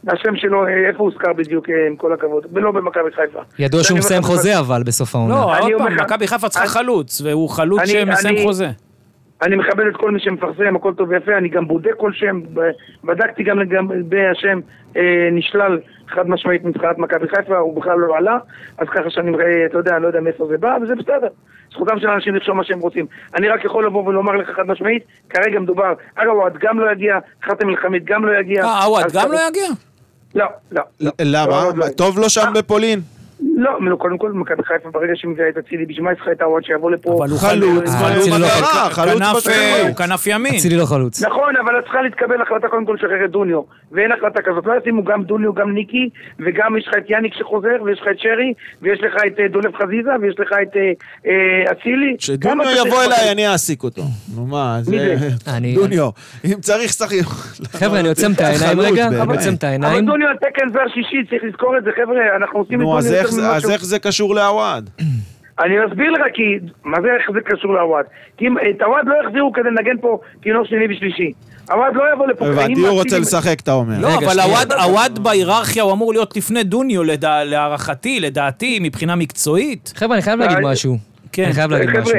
[0.08, 2.46] השם שלו, אה, איפה הוזכר בדיוק, אה, עם כל הכבוד?
[2.52, 3.38] ולא במכבי חיפה.
[3.58, 5.34] ידוע שהוא מסיים חוזה אבל בסוף העונה.
[5.34, 8.68] לא, אני עוד פעם, מכבי חיפה צריכה חלוץ, והוא חלוץ שמסיים אני- חוזה.
[9.42, 12.40] אני מכבד את כל מי שמפרסם, הכל טוב ויפה, אני גם בודק כל שם,
[13.04, 14.60] בדקתי גם לגבי השם
[14.96, 15.78] אה, נשלל
[16.08, 18.38] חד משמעית מבחינת מכבי חיפה, הוא בכלל לא עלה,
[18.78, 21.28] אז ככה שאני, אה, אתה יודע, לא יודע מאיפה זה בא, וזה בסדר.
[21.72, 23.06] זכותם של האנשים לחשוב מה שהם רוצים.
[23.34, 27.18] אני רק יכול לבוא ולומר לך חד משמעית, כרגע מדובר, אגב, עווד גם לא יגיע,
[27.44, 28.64] חתם אל-חמיד גם לא יגיע.
[28.64, 29.68] אה, עווד גם לא יגיע?
[30.34, 30.82] לא, לא.
[31.00, 31.10] לא.
[31.22, 31.62] למה?
[31.62, 33.00] עווד לא טוב לו שם בפולין?
[33.56, 36.40] לא, קודם כל, מכבי חיפה ברגע שהיא מביאה את אצילי, בשביל מה היא צריכה את
[36.40, 37.16] העווד שיבוא לפה?
[37.18, 39.88] אבל הוא חלוץ, חלוץ, אה, חלוץ אצילי לא אה.
[39.88, 40.54] הוא כנף ימין.
[40.54, 41.22] אצילי לא חלוץ.
[41.22, 43.60] נכון, אבל צריכה להתקבל החלטה קודם כל לשחרר את דוניו,
[43.92, 44.66] ואין החלטה כזאת.
[44.66, 46.08] לא ישימו גם דוניו, גם ניקי,
[46.40, 49.72] וגם יש לך את יאניק שחוזר, ויש לך את שרי, ויש לך את אה, דולב
[49.76, 50.92] חזיזה, ויש לך את אה,
[51.26, 52.16] אה, אצילי.
[52.18, 54.02] שדוניו כמה אתה יבוא צריך- אליי, אני אעסיק אותו.
[54.36, 55.16] נו מה, זה...
[55.74, 56.08] דוניו.
[56.44, 57.16] אם צריך, שחק...
[57.80, 60.06] חבר'ה, אני עוצם את העיניים רגע, עוצם את אבל העיניים.
[60.06, 63.70] דוניו על תקן זר שישי, צריך לזכור את זה, חבר'ה, אנחנו עושים את דוניו אז
[63.70, 64.90] איך זה- איך קשור לעווד?
[65.60, 66.42] אני אסביר לך, כי...
[66.84, 68.04] מה זה, איך זה קשור לעווד?
[68.36, 71.32] כי את עווד לא יחזירו כדי לנגן פה כינור שני ושלישי.
[71.70, 72.46] עווד לא יבוא לפה.
[72.46, 73.94] הבנתי, הוא רוצה לשחק, אתה אומר.
[74.00, 74.40] לא, אבל.
[74.84, 77.02] עווד- בהיררכיה הוא אמור להיות לפני דוניו,
[77.44, 79.92] להערכתי, לדעתי, מבחינה מקצועית.
[79.96, 80.58] חבר'ה, אני חייב להגיד.
[80.62, 80.96] משהו.
[81.32, 81.44] כן.
[81.44, 82.12] אני חייב להגיד משהו.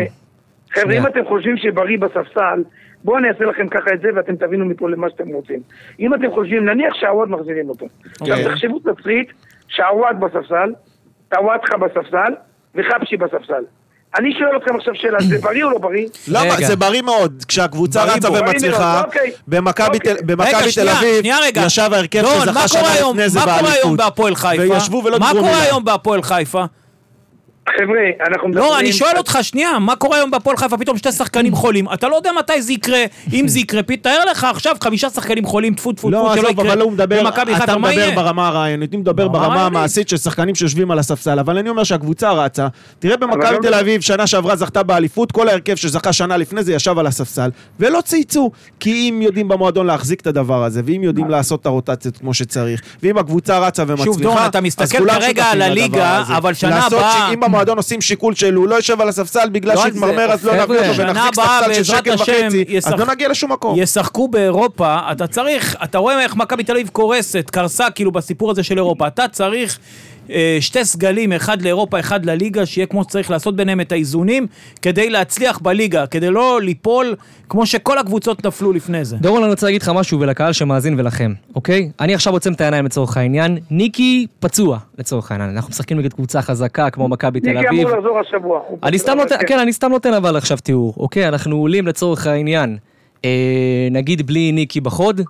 [0.74, 0.94] חבר'ה.
[0.98, 2.64] אם אתם חושבים שבריא בספסל,
[3.04, 5.60] בואו אני אעשה לכם ככה את זה ואתם תבינו מפה למה שאתם רוצים.
[6.00, 7.86] אם אתם חושבים, נניח שהעווד מחזירים אותו.
[8.26, 8.32] כן.
[8.32, 9.32] עכשיו תחשבו תסריט
[9.68, 10.70] שהעווד בספסל,
[11.30, 12.34] טוואטחה בספסל
[12.76, 13.64] וחבשי בספסל.
[14.20, 16.08] אני שואל אתכם עכשיו שאלה, זה בריא או לא בריא?
[16.28, 16.56] למה?
[16.68, 17.44] זה בריא מאוד.
[17.48, 18.32] כשהקבוצה רצה.
[18.32, 19.02] ומצליחה.
[19.48, 20.00] במכבי.
[20.00, 20.16] תל-
[20.98, 21.26] אביב.
[21.66, 23.98] ישב ההרכב שזכה מה שנה לפני זה מה קורה היום באליפות.
[23.98, 24.64] בהפועל חיפה?
[24.74, 25.62] וישבו ולא מה קורה.
[25.62, 26.66] היום בהפועל חיפה?
[27.76, 28.70] חבר'ה, אנחנו מדברים...
[28.70, 30.78] לא, אני שואל אותך, שנייה, מה קורה היום בהפועל חיפה?
[30.78, 31.86] פתאום שתי שחקנים חולים.
[31.94, 33.04] אתה לא יודע מתי זה יקרה,
[33.34, 33.82] אם זה יקרה.
[34.02, 36.74] תאר לך עכשיו חמישה שחקנים חולים, טפו טפו לא, טפו, שלא עזוב, יקרה.
[36.74, 37.28] אבל הוא מדבר,
[37.64, 38.10] אתה מדבר?
[38.16, 39.66] ברמה הרעיונית, אני מדבר ברמה.
[39.66, 42.68] המעשית של שחקנים שיושבים על הספסל, אבל אני אומר שהקבוצה רצה,
[43.00, 46.74] תראה במכבי לא- תל אביב, שנה שעברה זכתה באליפות, כל ההרכב שזכה שנה לפני זה
[46.74, 47.50] ישב על הספסל,
[47.80, 52.18] ולא צייצו, כי אם יודעים במועדון להחזיק את הדבר הזה, ואם יודעים לעשות את הרוטציות
[52.18, 56.34] כמו שצריך, ואם הקבוצה רצה ומצליחה, אז כולם שותפים לדבר הזה.
[57.58, 60.78] במועדון עושים שיקול של הוא לא יושב על הספסל בגלל לא שהתמרמר, אז לא נביא
[60.80, 63.80] אותו ונחזיק ספסל של שקל וחצי, אז ישחק- לא נגיע לשום מקום.
[63.80, 68.64] ישחקו באירופה, אתה צריך, אתה רואה איך מכבי תל אביב קורסת, קרסה כאילו בסיפור הזה
[68.64, 69.80] של אירופה, אתה צריך
[70.60, 74.48] שתי סגלים, אחד לאירופה, אחד לליגה, שיהיה כמו שצריך לעשות ביניהם את האיזונים,
[74.82, 77.16] כדי להצליח בליגה, כדי לא ליפול
[77.50, 79.18] כמו שכל הקבוצות נפלו לפני זה.
[79.18, 81.90] דורון, אני רוצה להגיד לך משהו, ולקהל שמאזין ולכם, אוקיי?
[82.00, 83.58] אני עכשיו עוצם את העיניים לצורך העניין.
[83.72, 85.50] ניקי פצוע, לצורך העניין.
[85.50, 87.88] אנחנו משחקים נגד קבוצה חזקה כמו מכבי תל ניקי אביב.
[87.88, 88.60] אמור לחזור השבוע.
[88.84, 89.46] אני סתם נותן, כן.
[89.48, 91.28] כן, אני סתם נותן אבל עכשיו תיאור, אוקיי?
[91.28, 92.78] אנחנו עולים לצורך העניין,
[93.26, 95.22] אה, נגיד בלי ניקי בחוד,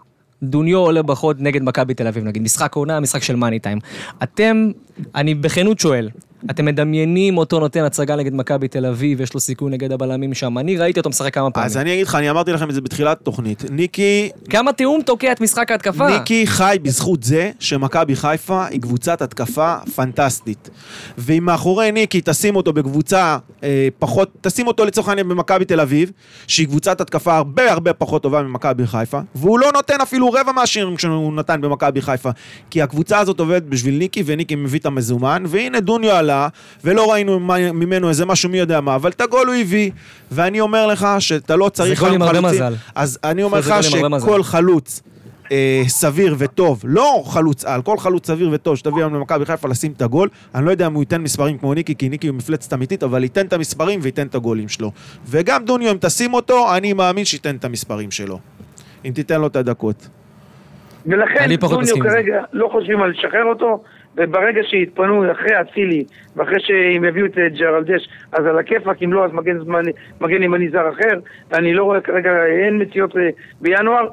[0.44, 3.80] דוניו עולה בחוד נגד מכבי תל אביב, נגיד, משחק עונה, משחק של מאני טיים.
[4.24, 4.72] אתם,
[5.16, 6.10] אני בכנות שואל,
[6.50, 10.58] אתם מדמיינים אותו נותן הצגה נגד מכבי תל אביב, יש לו סיכוי נגד הבלמים שם,
[10.58, 11.66] אני ראיתי אותו משחק כמה פעמים.
[11.66, 13.64] אז אני אגיד לך, אני אמרתי לכם את זה בתחילת התוכנית.
[13.72, 16.18] ניקי כמה תיאום תוקע את משחק ההתקפה?
[16.18, 20.70] ניקי חי בזכות זה שמכבי חיפה היא קבוצת התקפה פנטסטית.
[21.18, 26.12] ואם מאחורי ניקי תשים אותו בקבוצה אה, פחות, תשים אותו לצורך העניין במכבי תל אביב,
[26.48, 30.98] שהיא קבוצת התקפה הרבה הרבה פחות טובה ממכבי חיפה, והוא לא נותן אפילו רבע מהשירים
[30.98, 32.30] שהוא נתן במכבי חיפה.
[32.70, 36.37] כי הקבוצה הזאת עובדת בשביל ניקי, וניקי מביא את המזומן, והנה דוניו עלה,
[36.84, 37.40] ולא ראינו
[37.74, 39.92] ממנו איזה משהו מי יודע מה, אבל את הגול הוא הביא,
[40.32, 42.00] ואני אומר לך שאתה לא צריך...
[42.00, 42.42] גול עם הרבה.
[42.42, 42.74] מזל.
[42.96, 43.84] אז אני אומר זה לך.
[43.84, 45.02] שכל חלוץ
[45.52, 49.92] אה, סביר וטוב, לא חלוץ על, כל חלוץ סביר וטוב שתביא היום למכבי חיפה לשים
[49.92, 52.74] את הגול, אני לא יודע אם הוא ייתן מספרים כמו ניקי, כי ניקי הוא מפלצת
[52.74, 54.92] אמיתית, אבל ייתן את המספרים וייתן את הגולים שלו.
[55.26, 58.40] וגם דוניו, אם תשים אותו, אני מאמין שייתן את המספרים שלו.
[59.06, 60.08] אם תיתן לו את הדקות.
[61.06, 61.94] ולכן דוניו עם זה.
[62.10, 63.84] כרגע לא חושבים על לשחרר אותו,
[64.18, 66.04] וברגע שיתפנו אחרי אצילי,
[66.36, 69.58] ואחרי שהם יביאו את אה, ג'רלדש, אז על הכיפאק, אם לא, אז מגן,
[70.22, 71.20] מגן ימני זר אחר.
[71.54, 73.30] אני לא רואה כרגע, אין מציאות אה,
[73.62, 74.08] בינואר,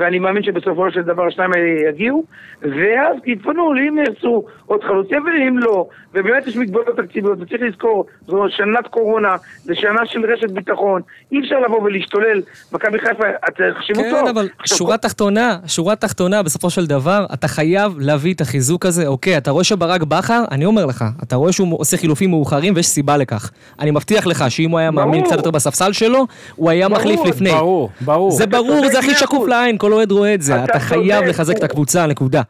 [0.00, 2.24] ואני מאמין שבסופו של דבר השניים האלה יגיעו,
[2.62, 8.44] ואז יתפנו, אם ירצו עוד חלוצים, ואם לא, ובאמת יש מגבלות תקציביות, וצריך לזכור, זו
[8.48, 14.20] שנת קורונה, זו שנה של רשת ביטחון, אי אפשר לבוא ולהשתולל, מכבי חיפה, תחשבו טוב.
[14.20, 18.86] כן, אבל עכשיו, שורה תחתונה, שורה תחתונה, בסופו של דבר, אתה חייב להביא את החיזוק
[18.86, 19.06] הזה.
[19.06, 22.86] אוקיי, אתה רואה שברק בכר, אני אומר לך, אתה רואה שהוא עושה חילופים מאוחרים ויש
[22.86, 23.50] סיבה לכך.
[23.80, 25.24] אני מבטיח לך שאם הוא היה מאמין.
[25.24, 27.50] קצת יותר בספסל שלו, הוא היה ברור, מחליף לפני.
[27.50, 28.30] ברור, ברור.
[28.30, 30.64] זה ברור, זה הכי שקוף לעין, כל אוהד רואה את זה.
[30.64, 31.24] אתה חייב.
[31.24, 32.42] לחזק את הקבוצה, נקודה.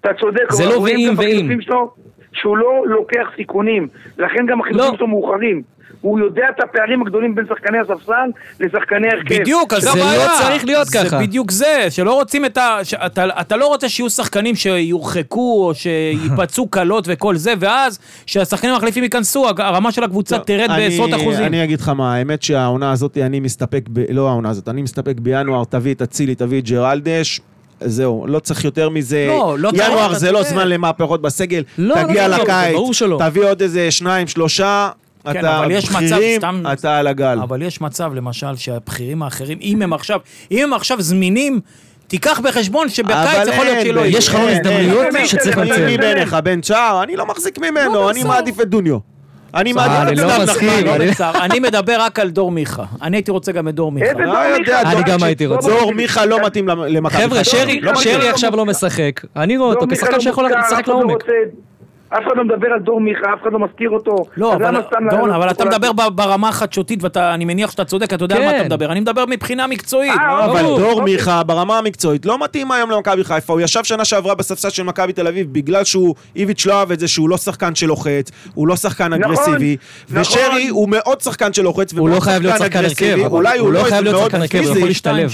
[0.00, 1.58] אתה צודק, זה לא ואם ואם.
[2.32, 4.96] שהוא לא לוקח סיכונים, לכן גם החילופים לא.
[4.96, 5.62] שלו מאוחרים.
[6.00, 9.40] הוא יודע את הפערים הגדולים בין שחקני הספסל לשחקני הרכב.
[9.40, 10.26] בדיוק, אז זה לא.
[10.38, 11.18] צריך להיות זה ככה.
[11.18, 12.78] בדיוק זה, שלא רוצים את ה...
[12.82, 19.02] שאתה, אתה לא רוצה שיהיו שחקנים שיורחקו, או שיפצעו קלות וכל זה, ואז שהשחקנים המחליפים
[19.02, 21.44] ייכנסו, הרמה של הקבוצה תרד אני- בעשרות אחוזים.
[21.44, 24.00] אני אגיד לך מה, האמת שהעונה הזאת, אני מסתפק, ב...
[24.12, 27.40] לא העונה הזאת, אני מסתפק בינואר, תביא את אצילי, תביא את ג'רלדש.
[27.84, 29.26] זהו, לא צריך יותר מזה.
[29.28, 30.42] לא, לא צריך, ינואר זה לא.
[30.42, 31.62] זמן למהפכות בסגל.
[31.78, 33.18] לא, לא, תגיע לא, לא, לקיץ, שלא.
[33.18, 34.88] תביא עוד איזה שניים, שלושה.
[35.32, 37.38] כן, אתה אבל יש מצב, בכירים, סתם- אתה על הגל.
[37.42, 41.60] אבל יש מצב, למשל, שהבכירים האחרים, אם הם עכשיו, אם הם עכשיו זמינים,
[42.06, 44.18] תיקח בחשבון שבקיץ אבל יכול להיות שלא יהיה.
[44.18, 45.84] יש חלון הזדמנויות שצריך לנצל.
[45.86, 47.02] מי אין, ביניך, בן צ'אר?
[47.02, 48.28] אני לא מחזיק ממנו, אני בסדר.
[48.28, 48.98] מעדיף את דוניו.
[49.54, 50.84] אני מעדיף את לא סתיו.
[50.86, 50.94] לא
[51.44, 52.84] אני- מדבר רק על דור מיכה.
[53.02, 54.12] אני הייתי רוצה גם את דור מיכה.
[54.18, 54.38] לא?
[54.82, 55.68] אני גם הייתי רוצה.
[55.68, 57.44] דור מיכה לא מתאים למ- למכבי חבר'ה.
[57.44, 57.90] שרי, לא
[58.30, 59.20] עכשיו לא משחק.
[59.36, 61.24] אני רואה אותו כשחקן לא שיכול לשחק לא לעומק.
[62.10, 64.16] אף אחד לא מדבר על דור מיכה, אף אחד לא מזכיר אותו.
[64.36, 68.44] לא, אבל, דורון, אבל אתה מדבר ברמה החדשותית, ואני מניח שאתה צודק, אתה יודע על
[68.44, 68.56] מה כן.
[68.56, 68.92] אתה מדבר.
[68.92, 70.12] אני מדבר מבחינה מקצועית.
[70.20, 70.62] אה, לא, אבל.
[70.62, 71.04] דור אוקיי.
[71.04, 75.12] מיכה ברמה המקצועית לא מתאים היום למכבי חיפה, הוא ישב שנה שעברה בספסל של מכבי
[75.12, 78.76] תל אביב בגלל שהוא, איביץ' לא אהב את זה שהוא לא שחקן שלוחץ, הוא לא
[78.76, 79.76] שחקן נכון, אגרסיבי,
[80.08, 80.20] נכון.
[80.20, 83.84] ושרי הוא מאוד שחקן שלוחץ, הוא לא חייב להיות שחקן הרכב, אולי הוא לא לא
[83.84, 84.76] חייב להיות שחקן הרכב, הוא.
[84.76, 85.30] יכול להשתלב.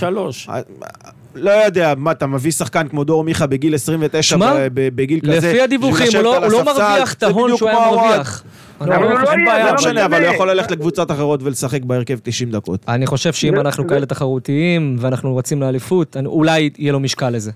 [1.36, 5.20] לא יודע, מה, אתה מביא שחקן כמו דור מיכה בגיל 29 שמע, ב- ב- בגיל
[5.20, 7.78] כזה, לפי הדיווחים, הוא לא- על הוא לא מרוויח את ההון שהוא היה.
[7.90, 8.42] מרוויח.
[8.80, 10.24] לא, אבל הוא לא אין בעיה, לא לא משנה, אבל.
[10.24, 12.84] הוא יכול ללכת לקבוצות אחרות ולשחק בהרכב 90 דקות.
[12.88, 17.50] אני חושב שאם אנחנו כאלה תחרותיים, ואנחנו רצים לאליפות, אני- אולי יהיה לו משקל לזה.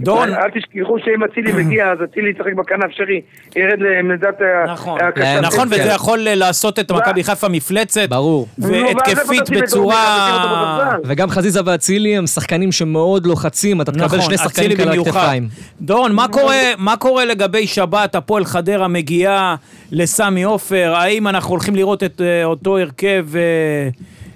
[0.00, 3.20] דורון, אל תשכחו שאם אצילי מגיע, אז אצילי ישחק בכנף שרי,
[3.56, 5.40] ירד לעמדת ה- נכון, הקשר.
[5.42, 5.74] נכון, כן.
[5.74, 8.46] וזה יכול לעשות את מכבי חיפה מפלצת, ברור.
[8.58, 10.96] והתקפית בצורה...
[11.04, 14.98] וגם חזיזה ואצילי הם שחקנים שמאוד לוחצים, אתה תקבל נכון, שני שחקנים כאלה על.
[15.00, 15.48] הכתפיים.
[15.80, 19.54] דורון, מה קורה, מה קורה לגבי שבת, הפועל חדרה מגיעה
[19.92, 20.92] לסמי עופר?
[20.96, 23.26] האם אנחנו הולכים לראות את אה, אותו הרכב...
[23.36, 23.88] אה,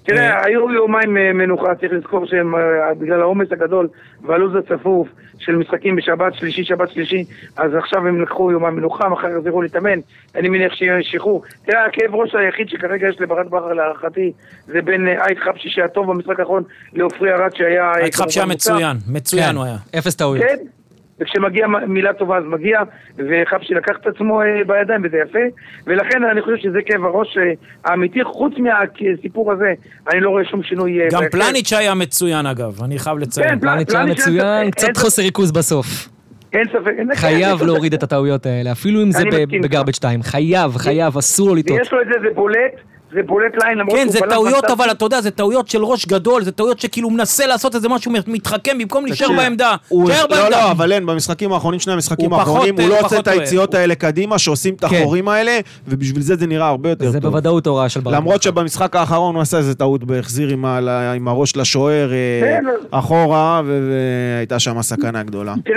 [0.07, 2.61] תראה, היו יומיים אה, מנוחה, צריך לזכור שהם, אה,
[2.98, 3.88] בגלל העומס הגדול
[4.27, 5.09] והלו"ז הצפוף
[5.42, 7.24] של משחקים בשבת שלישי, שבת שלישי,
[7.57, 9.98] אז עכשיו הם לקחו יומיים מנוחה, מחר יחזרו להתאמן,
[10.35, 11.42] אני מניח שיהיה שחרור.
[11.66, 14.33] תראה, הכאב ראש היחיד שכרגע יש לברק בכר להערכתי,
[14.66, 17.85] זה בין אה, אייט חבשי שהיה טוב במשחק האחרון, לעופרי ארד שהיה...
[17.85, 18.46] אה, היית חבשי היה.
[18.46, 19.76] מצוין, מצוין כן, הוא היה.
[19.98, 20.44] אפס טעויות.
[20.44, 20.57] כן,
[21.23, 22.81] וכשמגיע מילה טובה אז מגיע,
[23.19, 25.39] וחבשי לקח את עצמו אה, בידיים וזה יפה,
[25.87, 27.53] ולכן אני חושב שזה כאב הראש אה,
[27.85, 29.73] האמיתי, חוץ מהסיפור הזה,
[30.13, 31.01] אני לא רואה שום שינוי.
[31.01, 31.23] אה, גם.
[31.31, 33.49] פלניץ' היה מצוין אגב, אני חייב לציין.
[33.49, 36.09] כן, פלניץ' היה מצוין, קצת חוסר ריכוז בסוף.
[36.53, 36.93] אין ספק.
[36.99, 37.63] אין חייב.
[37.63, 39.25] להוריד את הטעויות האלה, אפילו אם זה.
[39.63, 40.23] בגרבג' 2.
[40.23, 41.79] חייב, חייב, אסור לו לטעות.
[41.79, 42.75] ויש לו את זה, זה בולט,
[43.14, 44.64] זה בולט ליין, למרות כן, זה טעויות.
[44.64, 48.12] אבל אתה יודע, זה טעויות של ראש גדול, זה טעויות שכאילו מנסה לעשות איזה משהו
[48.27, 49.75] מתחכם במקום להישאר בעמדה.
[49.88, 50.48] הוא- תשאר לא, בעמדה.
[50.51, 53.29] לא, אבל אין, במשחקים האחרונים, שני המשחקים הוא האחרונים, הוא אה, לא הוא עושה את.
[53.29, 54.96] היציאות האלה קדימה, שעושים את כן.
[54.96, 55.53] החורים האלה,
[55.88, 57.31] ובשביל זה זה נראה הרבה יותר זה טוב.
[57.31, 58.14] בוודאות הוראה של ברק.
[58.14, 60.48] למרות שבמשחק האחרון הוא עשה איזה טעות, החזיר
[61.14, 62.64] עם הראש לשוער אה, כן.
[62.90, 65.55] אחורה, והייתה שם סכנה גדולה.
[65.64, 65.77] תראה,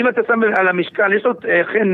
[0.00, 1.88] אם אתה שם על המשקל, יש לו אה, כן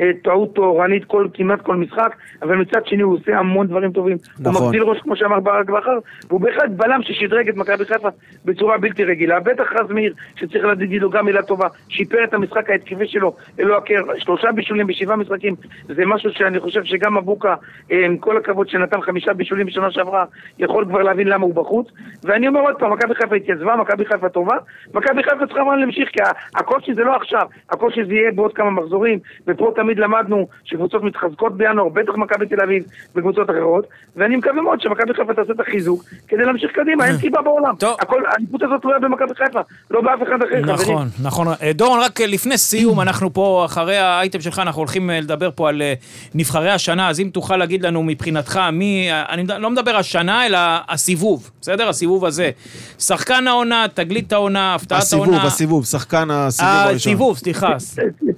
[0.00, 2.10] אה, טעות טהורנית כל, כמעט כל משחק,
[2.42, 4.17] אבל מצד שני הוא עושה המון דברים טובים.
[4.38, 4.66] הוא נכון.
[4.66, 8.08] מגדיל ראש, כמו שאמר ברק בכר, והוא בהחלט בלם ששדרג את מכבי חיפה
[8.44, 9.40] בצורה בלתי רגילה.
[9.40, 13.78] בטח רז מאיר, שצריך להגיד לו גם מילה טובה, שיפר את המשחק ההתקפי שלו, אלוה
[13.78, 15.54] הקר, שלושה בישולים בשבעה משחקים,
[15.88, 17.54] זה משהו שאני חושב שגם מבוקה,
[17.92, 20.24] אה, עם כל הכבוד שנתן חמישה בישולים בשנה שעברה,
[20.58, 21.88] יכול כבר להבין למה הוא בחוץ.
[22.24, 24.56] ואני אומר עוד פעם, מכבי חיפה התייצבה, מכבי חיפה טובה,
[24.94, 26.18] מכבי חיפה צריכה להמשיך, כי
[26.54, 31.56] הקושי זה לא עכשיו, הקושי זה יהיה בעוד כמה מחזורים, ופה תמיד למדנו שקבוצות מתחזקות
[31.56, 33.86] בינואר, בטח מכבי תל אביב וקבוצות אחרות,
[34.18, 37.74] ואני מקווה מאוד שמכבי חיפה תעשה את החיזוק כדי להמשיך קדימה, אין סיבה בעולם.
[37.78, 37.96] טוב.
[38.00, 40.62] הכל, האליפות הזאת תלויה במכבי חיפה, לא באף אחד אחר.
[40.62, 40.72] חברים.
[40.72, 41.46] נכון, נכון.
[41.62, 45.50] אה, דורון, רק אה, לפני סיום, אנחנו פה, אחרי האייטם שלך, אנחנו הולכים אה, לדבר
[45.54, 45.94] פה על אה,
[46.34, 50.58] נבחרי השנה, אז אם תוכל להגיד לנו מבחינתך, מי, אה, אני לא מדבר השנה, אלא
[50.88, 51.88] הסיבוב, בסדר?
[51.88, 52.50] הסיבוב הזה.
[52.98, 55.46] שחקן העונה, תגלית העונה, הפתעת הסיבוב, העונה.
[55.46, 56.94] הסיבוב, שחקן הסיבוב הראשון.
[56.94, 57.76] הסיבוב, סליחה.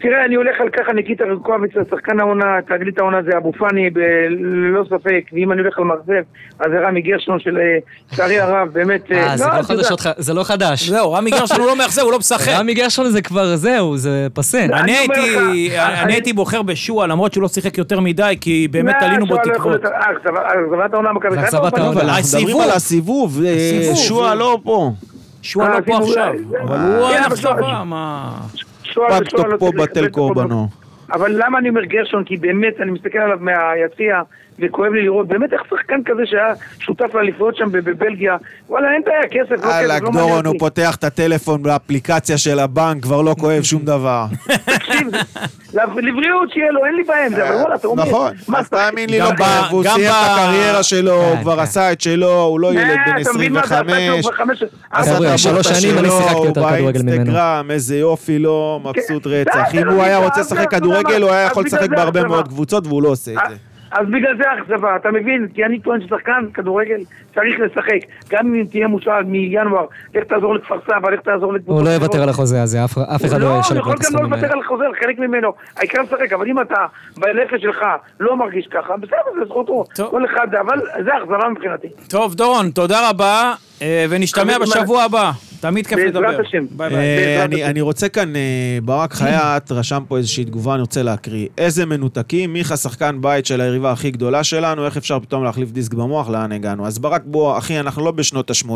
[0.01, 3.91] תראה, אני הולך על ככה, ניקיטה רקוביץ, שחקן העונה, תגלית העונה זה אבו פאני,
[4.31, 6.23] ללא ספק, ואם אני הולך על מרזב,
[6.61, 7.79] אז זה רמי גרשון של, אה,
[8.13, 9.13] לצערי הרב, באמת...
[9.13, 10.89] אה, זה לא אתה יודע, חדשות, ח- זה לא חדש.
[10.89, 12.53] זהו, רמי גרשון הוא לא מאכזב, הוא לא משחק.
[12.59, 14.65] רמי גרשון זה כבר, זהו, זה פסה.
[14.73, 14.97] אני
[16.13, 19.41] הייתי, בוחר בשועה, למרות שהוא לא שיחק יותר מדי, כי באמת לא, עלינו בו לא
[19.55, 19.85] תקוות.
[19.85, 21.47] אה, אכזבת העונה מכבי זה חיפה.
[21.59, 22.01] אכזבת העונה.
[22.01, 22.63] אבל אנחנו מדברים הסיבוב.
[22.63, 24.91] על הסיבוב, אה, שועה זה- לא פה.
[25.43, 26.23] שועה אה, לא פה עכשיו,
[26.57, 28.31] אה, אבל אה, הוא כן, היה אכזבה, מה...
[28.95, 30.69] פג לא תוקפו בטל קורבנו.
[31.13, 32.25] אבל למה אני אומר גרשון?
[32.25, 34.23] כי באמת, אני מסתכל עליו מהיציע,
[34.63, 38.37] וכואב לי לראות, באמת איך שחקן כזה שהיה שותף לאליפויות שם בב- בבלגיה,
[38.69, 40.59] וואלה, אין בעיה, כסף, לא כסף, לא מעניין דורון, הוא אותי.
[40.59, 44.25] פותח את הטלפון באפליקציה של הבנק, כבר לא כואב שום דבר.
[44.65, 45.07] תקשיב,
[45.75, 48.69] לב- לבריאות שיהיה לו, אין לי בעיה עם זה, אבל וואלה, אתה אומר, נכון, אז
[48.69, 51.57] תאמין לי, גם לא ב- כואב, הוא גם סיים את הקריירה שלו, הוא כן, כבר
[51.57, 51.63] כן.
[51.63, 54.21] עשה את שלו, הוא לא ילד אה, בן אתה מבין מה זה, עשה את 25.
[54.21, 57.11] שלו בחמש- עשה שלוש שנים אני שיחקתי הוא יותר כדורגל ממנו.
[57.11, 59.69] באינסטגרם, איזה יופי לו, מבסוט כן, רצח.
[59.69, 60.71] בסדר, אם הוא היה רוצה לשחק.
[60.71, 62.25] כדורגל, הוא היה יכול לשחק בהרבה.
[62.25, 63.57] מאוד קבוצות, והוא לא עושה את זה.
[63.93, 65.49] אז בגלל זה האכזבה, אתה מבין?
[65.55, 67.01] כי אני טוען ששחקן כדורגל
[67.35, 68.11] צריך לשחק.
[68.31, 71.91] גם אם תהיה מושל מינואר, לך תעזור לכפר סבא, לך תעזור לקבוצות הוא לא.
[71.95, 74.03] יוותר על החוזה הזה, אף אף אחד לא לא, ישלם אני לו יכול את גם
[74.03, 74.57] לא הסכומים לוותר האלה.
[74.57, 75.53] על חוזר, חלק ממנו.
[75.77, 77.79] העיקר לשחק, אבל אם אתה בנפש שלך
[78.21, 79.85] לא מרגיש ככה, בסדר, זה זכותו.
[80.11, 81.89] כל אחד, אבל זה אכזבה מבחינתי.
[82.09, 85.31] טוב, דורון, תודה רבה, אה, ונשתמע בשבוע הבא.
[85.61, 86.41] תמיד כיף בעזרת לדבר.
[86.49, 86.67] השם.
[86.71, 86.99] ביי ביי.
[86.99, 88.41] אה, בעזרת אני- רוצה כאן, אה,
[88.85, 91.47] ברק חייט רשם פה איזושהי תגובה, אני רוצה להקריא.
[91.59, 95.95] איזה מנותקים, מיכה שחקן בית של היריבה הכי גדולה שלנו, איך אפשר פתאום להחליף דיסק
[95.95, 96.87] במוח, לאן הגענו?
[96.87, 98.71] אז ברק, בוא, אחי, אנחנו לא בשנות ה-80.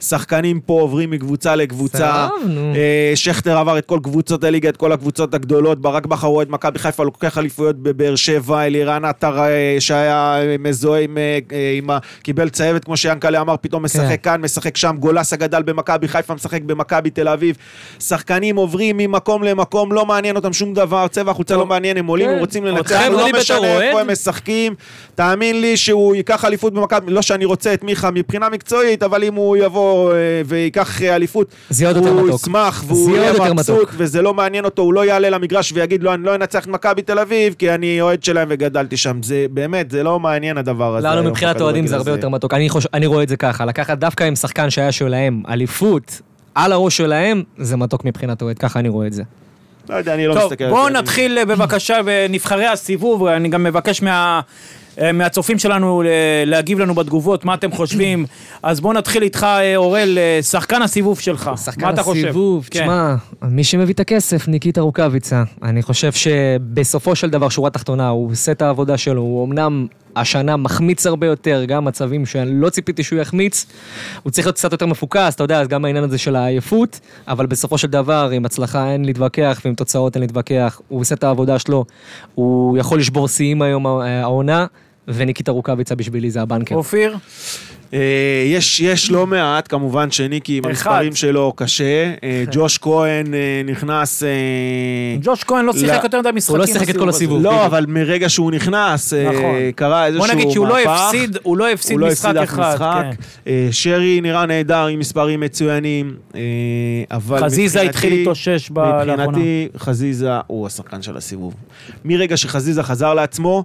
[0.00, 2.28] שחקנים פה עוברים מקבוצה לקבוצה.
[2.74, 5.80] אה, שכטר עבר את כל קבוצות הליגה, את כל הקבוצות הגדולות.
[5.80, 9.36] ברק בכר רואה את מכבי חיפה, לוקח אליפויות בבאר שבע, אלירן עטר
[9.78, 11.18] שהיה מזוהה עם.
[12.22, 14.16] קיבל צהבת, כמו שיאנקל'ה אמר, פתאום משחק כן.
[14.22, 14.96] כאן, משחק שם.
[15.00, 17.56] גולסה גדל במכבי חיפה, משחק במכבי תל אביב.
[18.00, 22.26] שחקנים עוברים ממקום למקום, לא מעניין אותם שום דבר, צבע החולצה לא מעניין, הם עולים,
[22.26, 22.32] כן.
[22.34, 23.82] הם רוצים לנצח, אתכם לא משנה.
[23.82, 24.74] איפה הם משחקים.
[25.14, 29.34] תאמין לי שהוא ייקח אליפות במכבי, לא שאני רוצה את מיכה מבחינה מקצועית, אבל אם
[29.34, 31.54] הוא יבוא אה, וייקח אה, אליפות,
[31.96, 32.30] הוא.
[32.34, 33.88] ישמח זה והוא יהיה מבסוט.
[33.96, 37.02] וזה לא מעניין אותו, הוא לא יעלה למגרש ויגיד לו, אני לא אנצח את מכבי
[37.02, 39.22] תל אביב, כי אני אוהד שלהם וגדלתי שם.
[39.22, 41.08] זה באמת, זה לא מעניין הדבר הזה.
[41.08, 42.10] לנו מבחינת אוהדים זה הרבה.
[42.10, 42.54] יותר מתוק.
[42.94, 45.93] אני רואה את זה ככה, לקחת דווקא עם שחקן שהיה שלהם אליפות
[46.54, 49.22] על הראש שלהם, זה מתוק מבחינת אוהד, ככה אני רואה את זה.
[49.88, 50.90] לא יודע, אני לא טוב, מסתכל על בואו זה.
[50.90, 54.40] נתחיל אה, בבקשה בנבחרי הסיבוב, אני גם מבקש מה...
[55.00, 56.06] אה, מהצופים שלנו ל-
[56.46, 58.26] להגיב לנו בתגובות, מה אתם חושבים.
[58.62, 61.50] אז בואו נתחיל איתך, אה, אורל, אה, שחקן הסיבוב שלך.
[61.64, 62.24] שחקן מה אתה חושב?
[62.24, 62.80] הסיבוב, כן.
[62.80, 65.42] תשמע, מי שמביא את הכסף, ניקיטה רוקאביצה.
[65.62, 70.56] אני חושב שבסופו של דבר, שורה תחתונה, הוא עושה את העבודה שלו, הוא אמנם השנה
[70.56, 73.66] מחמיץ הרבה יותר, גם מצבים שלא ציפיתי שהוא יחמיץ,
[74.22, 77.46] הוא צריך להיות קצת יותר מפוקס, אתה יודע, אז גם העניין הזה של העייפות, אבל
[77.46, 81.58] בסופו של דבר, עם הצלחה אין להתווכח, ועם תוצאות אין להתווכח, הוא עושה את העבודה
[81.58, 81.84] שלו,
[82.34, 84.66] הוא יכול לשבור שיאים היום אה, העונה,
[85.08, 86.74] וניקיטה רוקאביצה בשבילי זה הבנקר.
[86.74, 87.16] אופיר?
[87.94, 87.98] אה,
[88.46, 90.90] יש, יש לא מעט, כמובן שניקי עם אחד.
[90.90, 92.12] המספרים שלו קשה.
[92.24, 94.22] אה, ג'וש כהן אה, נכנס...
[95.22, 96.60] ג'וש כהן לא שיחק יותר מדי משחקים.
[96.60, 97.42] לא שיחק את כל הסיבוב.
[97.42, 99.54] לא, אבל מרגע שהוא נכנס, נכון.
[99.74, 100.38] קרה איזשהו בוא מהפך.
[100.40, 102.74] נגיד שהוא לא הפסיד, הוא לא הפסיד הוא לא משחק אחד.
[102.74, 103.04] משחק.
[103.44, 103.52] כן.
[103.70, 106.14] שרי נראה נהדר עם מספרים מצוינים,
[107.10, 109.16] אבל חזיזה מבחינתי- התחיל להתאושש ב- לאחרונה.
[109.28, 111.54] מבחינתי, חזיזה הוא השחקן של הסיבוב.
[112.04, 113.64] מרגע שחזיזה חזר לעצמו,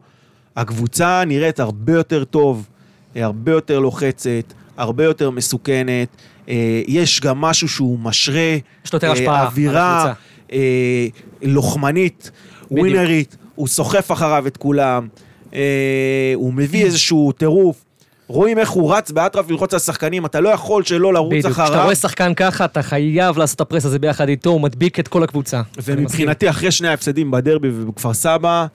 [0.55, 2.67] הקבוצה נראית הרבה יותר טוב,
[3.15, 6.07] אה, הרבה יותר לוחצת, הרבה יותר מסוכנת.
[6.49, 8.57] אה, יש גם משהו שהוא משרה.
[8.85, 10.19] יש לו יותר אה, השפעה על אווירה הקבוצה.
[10.51, 11.07] אה,
[11.41, 12.31] לוחמנית,
[12.63, 12.79] בדיוק.
[12.79, 15.07] ווינרית, הוא סוחף אחריו את כולם,
[15.53, 17.85] אה, הוא מביא איזשהו טירוף.
[18.27, 21.63] רואים איך הוא רץ באטרף ללחוץ על השחקנים, אתה לא יכול שלא לרוץ בדיוק, כשאתה
[21.63, 21.83] אחריו.
[21.83, 25.23] רואה שחקן ככה, אתה חייב לעשות את הפרס הזה ביחד איתו, הוא מדביק את כל
[25.23, 25.62] הקבוצה.
[25.83, 28.65] ומבחינתי, אחרי שני ההפסדים בדרבי ובכפר סבא, אה,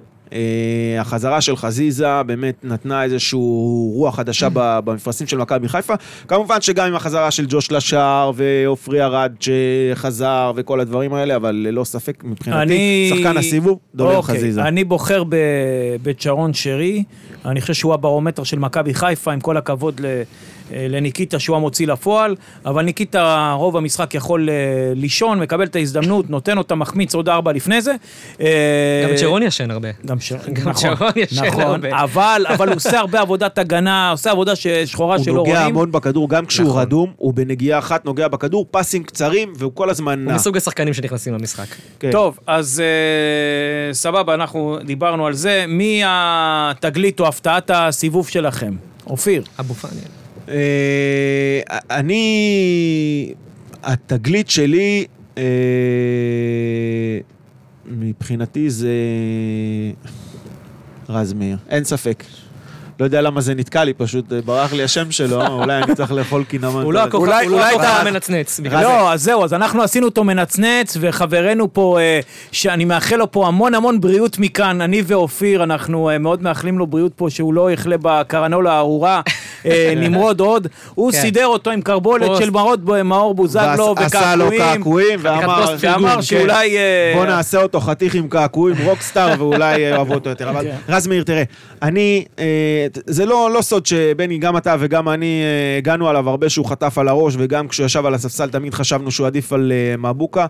[1.00, 3.38] החזרה של חזיזה באמת נתנה איזושהי
[3.94, 5.94] רוח חדשה במפרשים של מכבי חיפה.
[6.28, 11.84] כמובן שגם עם החזרה של ג'וש לשער ועופרי ארד שחזר וכל הדברים האלה, אבל ללא
[11.84, 13.10] ספק מבחינתי, אני...
[13.14, 14.62] שחקן הסיבוב, דורון אוקיי, חזיזה.
[14.62, 17.04] אני בוחר בבית שרון שרי,
[17.44, 20.22] אני חושב שהוא הברומטר של מכבי חיפה, עם כל הכבוד ל...
[20.72, 24.54] לניקיטה שהוא המוציא לפועל, אבל ניקיטה רוב המשחק יכול אה,
[24.94, 27.94] לישון, מקבל את ההזדמנות, נותן אותה, מחמיץ עוד ארבע לפני זה.
[28.40, 29.88] אה, גם צ'רון ישן הרבה.
[30.06, 30.16] גם.
[30.56, 32.02] גם נכון, שרון ישן נכון, הרבה.
[32.02, 34.52] אבל, אבל הוא עושה הרבה עבודת הגנה, עושה עבודה.
[34.56, 35.66] שחורה הוא שלא נוגע רואים.
[35.66, 36.80] המון בכדור, גם כשהוא נכון.
[36.80, 40.34] רדום, הוא בנגיעה אחת נוגע בכדור, פסים קצרים, והוא כל הזמן הוא נע.
[40.34, 41.66] מסוג השחקנים שנכנסים למשחק.
[42.00, 42.10] כן.
[42.10, 45.64] טוב, אז אה, סבבה, אנחנו דיברנו על זה.
[45.68, 48.74] מי התגלית או הפתעת הסיבוב שלכם?
[49.06, 49.42] אופיר.
[49.60, 50.23] אבו פאני.
[50.48, 53.34] אה, אני...
[53.84, 55.04] התגלית שלי,
[55.38, 55.42] אה,
[57.86, 58.92] מבחינתי זה
[61.08, 62.24] רז מאיר, אין ספק.
[63.00, 66.12] לא יודע למה זה נתקע לי, פשוט אה, ברח לי השם שלו, אולי אני צריך
[66.12, 66.82] לאכול קינמן.
[66.82, 68.60] הוא לא הכוכב לא המנצנץ.
[68.60, 72.20] לא, אז זהו, אז אנחנו עשינו אותו מנצנץ, וחברנו פה, אה,
[72.52, 76.86] שאני מאחל לו פה המון המון בריאות מכאן, אני ואופיר, אנחנו אה, מאוד מאחלים לו
[76.86, 79.20] בריאות פה, שהוא לא יחלה בקרנולה הארורה,
[79.96, 81.20] נמרוד עוד, הוא כן.
[81.20, 82.30] סידר אותו עם קרבולת.
[82.38, 82.50] של
[83.02, 84.60] מאור בוזגלו וקעקועים.
[84.60, 86.22] קעקועים, ואמר, כן.
[86.22, 86.76] שאולי...
[86.76, 90.50] אה, בוא נעשה אותו חתיך עם קעקועים, רוקסטאר, ואולי יאהבו אותו יותר.
[90.50, 90.76] אבל כן.
[90.88, 91.42] רז מאיר, תראה,
[91.82, 96.48] אני, אה, זה לא לא סוד שבני, גם אתה וגם אני, אה, הגענו עליו הרבה
[96.48, 99.96] שהוא חטף על הראש, וגם כשהוא ישב על הספסל תמיד חשבנו שהוא עדיף על אה,
[99.96, 100.46] מבוקה,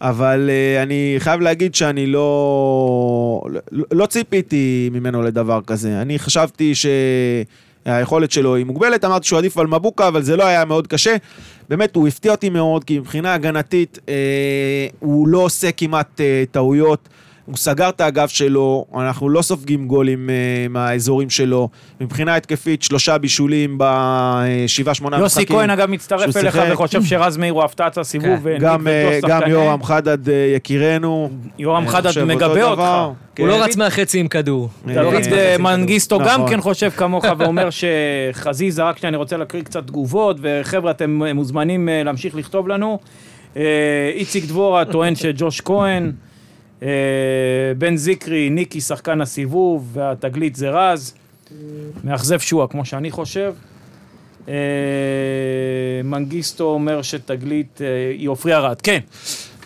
[0.00, 3.42] אבל אה, אני חייב להגיד שאני לא,
[3.72, 6.02] לא, לא ציפיתי ממנו לדבר כזה.
[6.02, 6.86] אני חשבתי ש...
[7.84, 11.16] היכולת שלו היא מוגבלת, אמרתי שהוא עדיף על מבוקה, אבל זה לא היה מאוד קשה.
[11.68, 17.08] באמת, הוא הפתיע אותי מאוד, כי מבחינה הגנתית, אה, הוא לא עושה כמעט אה, טעויות.
[17.48, 21.68] הוא סגר את האגף שלו, אנחנו לא סופגים גולים אה, מהאזורים שלו.
[22.00, 25.42] מבחינה התקפית, שלושה בישולים בשבעה, שמונה משחקים.
[25.42, 26.68] יוסי כהן אגב מצטרף אליך שיחק.
[26.72, 28.44] וחושב שרז מאיר הוא הפתעת הסיבוב.
[28.44, 28.58] כן.
[28.60, 29.40] גם, אה, גם.
[29.46, 31.30] יורם חדד אה, יקירנו.
[31.58, 32.74] יורם חדד מגבה אותך.
[32.74, 33.12] דבר.
[33.34, 33.42] כן.
[33.42, 34.68] הוא לא רץ מהחצי עם כדור.
[34.86, 35.38] לא דוד כדור.
[35.58, 36.50] מנגיסטו גם נכון.
[36.50, 42.34] כן חושב כמוך ואומר שחזיזה, רק שאני רוצה להקריא קצת תגובות, וחבר'ה, אתם מוזמנים להמשיך
[42.34, 42.98] לכתוב לנו.
[44.14, 46.12] איציק דבורה טוען שג'וש כהן,
[47.78, 51.14] בן זיקרי, ניקי שחקן הסיבוב, והתגלית זה רז.
[52.04, 53.54] מאכזב שועה, כמו שאני חושב.
[54.48, 54.54] אה,
[56.04, 57.86] מנגיסטו אומר שתגלית אה,
[58.18, 58.80] היא עופרי ארד.
[58.80, 58.98] כן.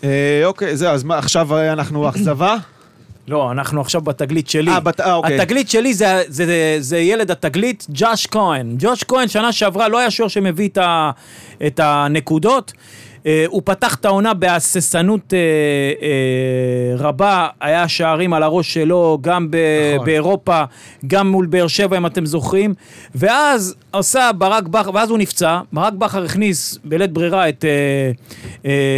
[0.05, 0.09] אה,
[0.45, 2.57] אוקיי, זהו, אז מה, עכשיו אה, אנחנו אכזבה?
[3.29, 4.71] לא, אנחנו עכשיו בתגלית שלי.
[4.71, 5.41] אה, בת- אה, אוקיי.
[5.41, 8.75] התגלית שלי זה, זה, זה, זה ילד התגלית, ג'וש כהן.
[8.79, 11.11] ג'וש כהן, שנה שעברה לא היה שוער שמביא את, ה,
[11.67, 12.73] את הנקודות.
[13.27, 15.39] אה, הוא פתח את העונה בהססנות אה,
[16.03, 19.57] אה, רבה, היה שערים על הראש שלו, גם ב,
[19.95, 20.07] נכון.
[20.07, 20.63] באירופה,
[21.07, 22.75] גם מול באר שבע, אם אתם זוכרים.
[23.15, 27.65] ואז עשה ברק בכר, ואז הוא נפצע, ברק בכר הכניס בלית ברירה את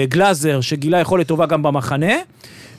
[0.08, 2.14] גלאזר, שגילה יכולת טובה גם במחנה.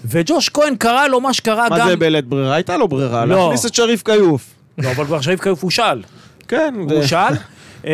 [0.06, 1.78] וג'וש כהן קרא לו מה שקרה גם...
[1.78, 2.56] מה זה בלית ברירה?
[2.56, 3.44] הייתה לו ברירה, לא.
[3.44, 4.46] להכניס את שריף כיוף.
[4.78, 6.02] לא, אבל כבר שריף כיוף הוא שאל.
[6.48, 7.34] כן, הוא שאל.
[7.88, 7.92] אה,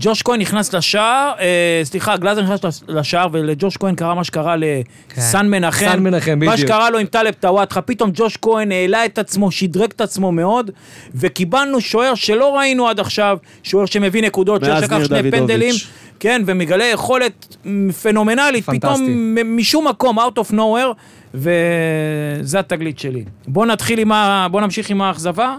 [0.00, 1.46] ג'וש כהן נכנס לשער, אה,
[1.84, 5.86] סליחה, גלאזר נכנס לש- לשער, ולג'וש כהן קרה מה שקרה לסן מנחם.
[5.92, 6.68] סן מנחם, מה בדיוק.
[6.68, 10.70] שקרה לו עם טלב טוואטחה, פתאום ג'וש כהן העלה את עצמו, שדרג את עצמו מאוד,
[11.14, 15.30] וקיבלנו שוער שלא ראינו עד עכשיו, שוער שמביא נקודות, שוער שלקח שני.
[15.30, 15.74] פנדלים,
[16.20, 17.56] כן, ומגלה יכולת
[18.02, 18.78] פנומנלית, פנטסטי.
[19.04, 20.94] פתאום משום מקום, out of nowhere,
[21.34, 23.24] וזה התגלית שלי.
[23.48, 24.46] בוא נתחיל עם ה...
[24.50, 25.56] בוא נמשיך עם האכזבה.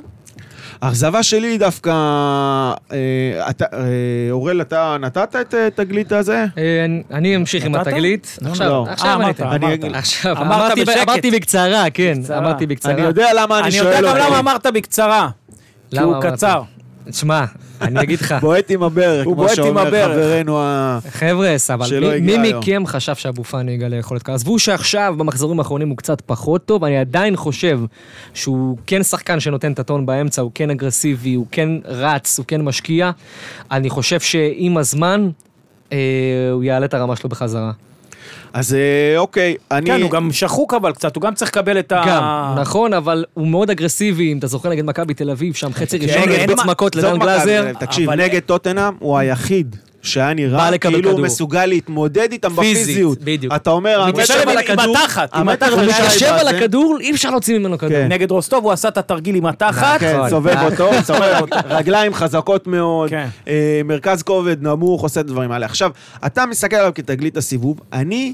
[0.81, 1.89] האכזבה שלי היא דווקא...
[2.91, 2.97] אה,
[3.49, 3.79] אתה- אה,
[4.31, 6.45] אורל, אתה נתת את אה, תגלית הזה?
[6.57, 7.75] אה, אני- אני אמשיך עם?
[7.75, 8.37] התגלית.
[8.41, 8.85] לא, עכשיו, לא.
[8.89, 9.47] עכשיו אה, אני אמרת, אתן.
[9.47, 9.65] אני
[10.41, 10.97] אמרתי ב- בשקט.
[11.09, 12.37] אמרתי בקצרה, כן, בקצרה.
[12.37, 12.91] אמרתי בקצרה.
[12.93, 14.17] אני יודע למה אני אני שואל יודע גם.
[14.27, 15.29] למה אמרת בקצרה.
[15.91, 16.15] כי הוא?
[16.21, 16.61] קצר.
[17.11, 17.45] תשמע,
[17.81, 19.89] אני אגיד לך, בועט עם הברך, הוא כמו שאומר.
[19.89, 20.99] חברנו ה...
[21.09, 21.55] חבר'ה,
[21.85, 22.53] שלא מי-.
[22.53, 24.35] מכם חשב שאבו פאני יגלה יכולת כזו?
[24.35, 27.79] עזבו שעכשיו, במחזורים האחרונים הוא קצת פחות טוב, אני עדיין חושב
[28.33, 32.61] שהוא כן שחקן שנותן את הטון באמצע, הוא כן אגרסיבי, הוא כן רץ, הוא כן
[32.61, 33.11] משקיע.
[33.71, 35.29] אני חושב שעם הזמן,
[35.91, 35.97] אה,
[36.51, 37.71] הוא יעלה את הרמה שלו בחזרה.
[38.53, 39.85] אז אה, אוקיי, אני...
[39.89, 42.03] כן, הוא גם שחוק אבל קצת, הוא גם צריך לקבל את ה...
[42.07, 42.23] גם,
[42.61, 46.21] נכון, אבל הוא מאוד אגרסיבי, אם אתה זוכר נגד מכבי תל אביב, שם חצי ראשון,
[46.29, 47.71] אין הרביץ מה- מכות לדן גלאזר.
[47.79, 51.19] תקשיב, אבל- נגד טוטנאם הוא היחיד שהיה נראה כאילו הוא.
[51.21, 53.17] מסוגל להתמודד איתם פיזית, בפיזיות.
[53.23, 53.53] בדיוק.
[53.55, 55.71] אתה אומר, הוא מתיישב עם- על עם הכדור, התחת, עם התחת.
[55.71, 56.47] הוא מתיישב על.
[56.47, 57.91] הכדור, אי אפשר להוציא ממנו כדור.
[57.91, 58.07] כן.
[58.11, 59.99] נגד רוסטוב הוא עשה את התרגיל עם התחת.
[59.99, 60.17] כן.
[60.29, 60.57] סובב.
[60.71, 63.27] אותו, סובב אותו, רגליים חזקות מאוד, כן.
[63.47, 65.65] אה, מרכז כובד נמוך, עושה את הדברים האלה.
[65.65, 65.91] עכשיו,
[66.25, 68.33] אתה מסתכל עליו כתגלית הסיבוב, אני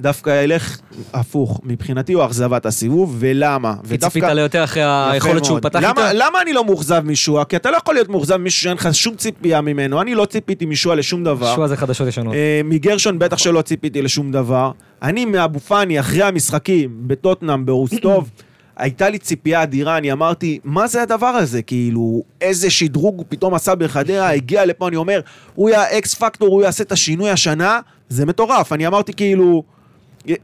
[0.00, 0.80] דווקא אלך
[1.12, 3.74] הפוך, מבחינתי הוא אכזבת הסיבוב, ולמה?
[3.88, 4.82] כי ציפית לו יותר אחרי
[5.12, 5.60] היכולת שהוא.
[5.60, 6.12] פתח למה, איתה?
[6.12, 7.44] למה אני לא מאוכזב משועה?
[7.44, 10.00] כי אתה לא יכול להיות מאוכזב ממישהו שאין לך שום ציפייה ממנו.
[10.00, 11.54] אני לא ציפיתי משועה לשום דבר.
[11.54, 12.34] שואה זה חדשות ישנות.
[12.34, 14.70] אה, מגרשון בטח שלא ציפיתי לשום דבר.
[15.02, 18.30] אני מאבו פאני, אחרי המשחקים, בטוטנאם, ברוסטוב,
[18.76, 21.62] הייתה לי ציפייה אדירה, אני אמרתי, מה זה הדבר הזה?
[21.62, 25.20] כאילו, איזה שדרוג הוא פתאום עשה בחדרה, הגיע לפה, אני אומר,
[25.54, 28.72] הוא יהיה אקס פקטור, הוא יעשה את השינוי השנה, זה מטורף.
[28.72, 29.62] אני אמרתי כאילו,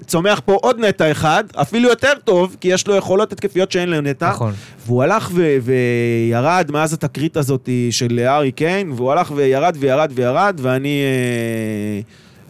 [0.07, 4.31] צומח פה עוד נטע אחד, אפילו יותר טוב, כי יש לו יכולות התקפיות שאין לנטע.
[4.31, 4.53] נכון.
[4.87, 10.61] והוא הלך ו- וירד מאז התקרית הזאת של הארי קיין, והוא הלך וירד וירד וירד,
[10.63, 12.01] ואני אה,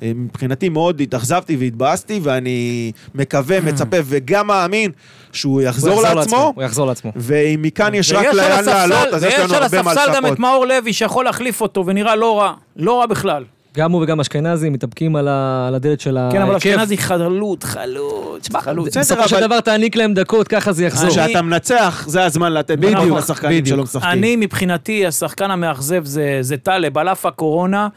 [0.07, 4.91] אה, מבחינתי מאוד התאכזבתי והתבאסתי, ואני מקווה, מצפה וגם מאמין
[5.33, 7.13] שהוא הוא יחזור יחזור לעצמו, הוא יחזור לעצמו.
[7.17, 9.91] ואם מכאן יש רק ויש על לאן לעלות, אז יש לנו ויש על הרבה מה
[9.91, 10.39] הספסל גם את לצפות.
[10.39, 13.45] מאור לוי שיכול להחליף אותו ונראה לא רע, לא רע בכלל.
[13.77, 16.37] גם הוא וגם אשכנזי מתאפקים על ה- על הדלת של ההרכב.
[16.37, 18.87] כן, אבל אשכנזי חלוט, חלוץ, חלוץ.
[18.89, 21.11] בסדר, בסופו של דבר תעניק להם דקות, ככה זה יחזור.
[21.11, 23.67] כשאתה מנצח, זה הזמן לתת בדיוק, לשחקנים.
[23.67, 24.09] שלא משחקים.
[24.11, 27.89] אני מבחינתי, השחקן המאכזב זה, זה טלב, על אף הקורונה.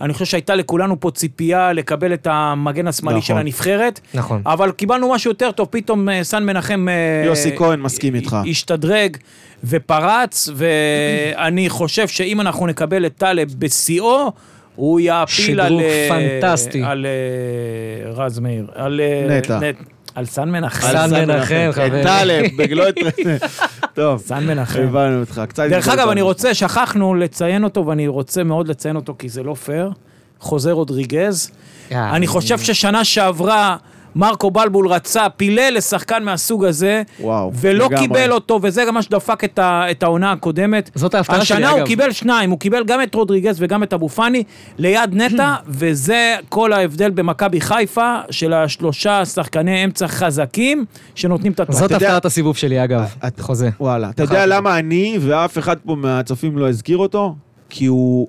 [0.00, 3.26] אני חושב שהייתה לכולנו פה ציפייה לקבל את המגן השמאלי נכון.
[3.26, 4.00] של הנבחרת.
[4.14, 4.42] נכון.
[4.46, 6.86] אבל קיבלנו משהו יותר טוב, פתאום אה, סן מנחם...
[6.88, 8.36] אה, יוסי כהן מסכים איתך.
[8.50, 9.16] השתדרג
[9.64, 14.32] ופרץ, ואני חושב שאם אנחנו נקבל את טלב בשיאו,
[14.76, 15.66] הוא יעפיל על...
[15.66, 16.82] שדרוג אה, פנטסטי.
[16.84, 18.66] על אה, רז מאיר.
[18.74, 19.00] על...
[19.00, 19.58] אה, נטע.
[20.14, 20.86] על סן מנחם.
[20.92, 22.02] סן מנחם, את חברים.
[22.02, 22.94] טלב, בגלו את...
[23.94, 24.82] טוב, סן מנחם.
[24.82, 25.42] הבנו אותך.
[25.48, 26.08] קצת דרך אגב.
[26.08, 29.90] אני רוצה, שכחנו לציין אותו, ואני רוצה מאוד לציין אותו, כי זה לא פייר.
[30.40, 31.50] חוזה רודריגז.
[31.90, 32.16] יאללה.
[32.16, 33.76] אני חושב ששנה שעברה...
[34.16, 37.98] מרקו בלבול רצה, פילל לשחקן מהסוג הזה, וואו, ולא לגמרי.
[38.06, 40.90] קיבל אותו, וזה גם מה שדפק את, ה, את העונה הקודמת.
[40.94, 41.86] זאת ההפתעה שלי, השנה הוא אגב.
[41.86, 44.42] קיבל שניים, הוא קיבל גם את רודריגז וגם את אבו פאני
[44.78, 50.84] ליד נטע, וזה כל ההבדל במכבי חיפה, של השלושה שחקני אמצע חזקים,
[51.14, 51.74] שנותנים את הטוב.
[51.76, 53.14] זאת אתה יודע- הפתעת הסיבוב שלי, אגב.
[53.26, 53.70] את- חוזה.
[53.80, 54.10] וואלה.
[54.10, 57.34] אתה יודע למה אני ואף אחד פה מהצופים לא הזכיר אותו?
[57.70, 58.28] כי הוא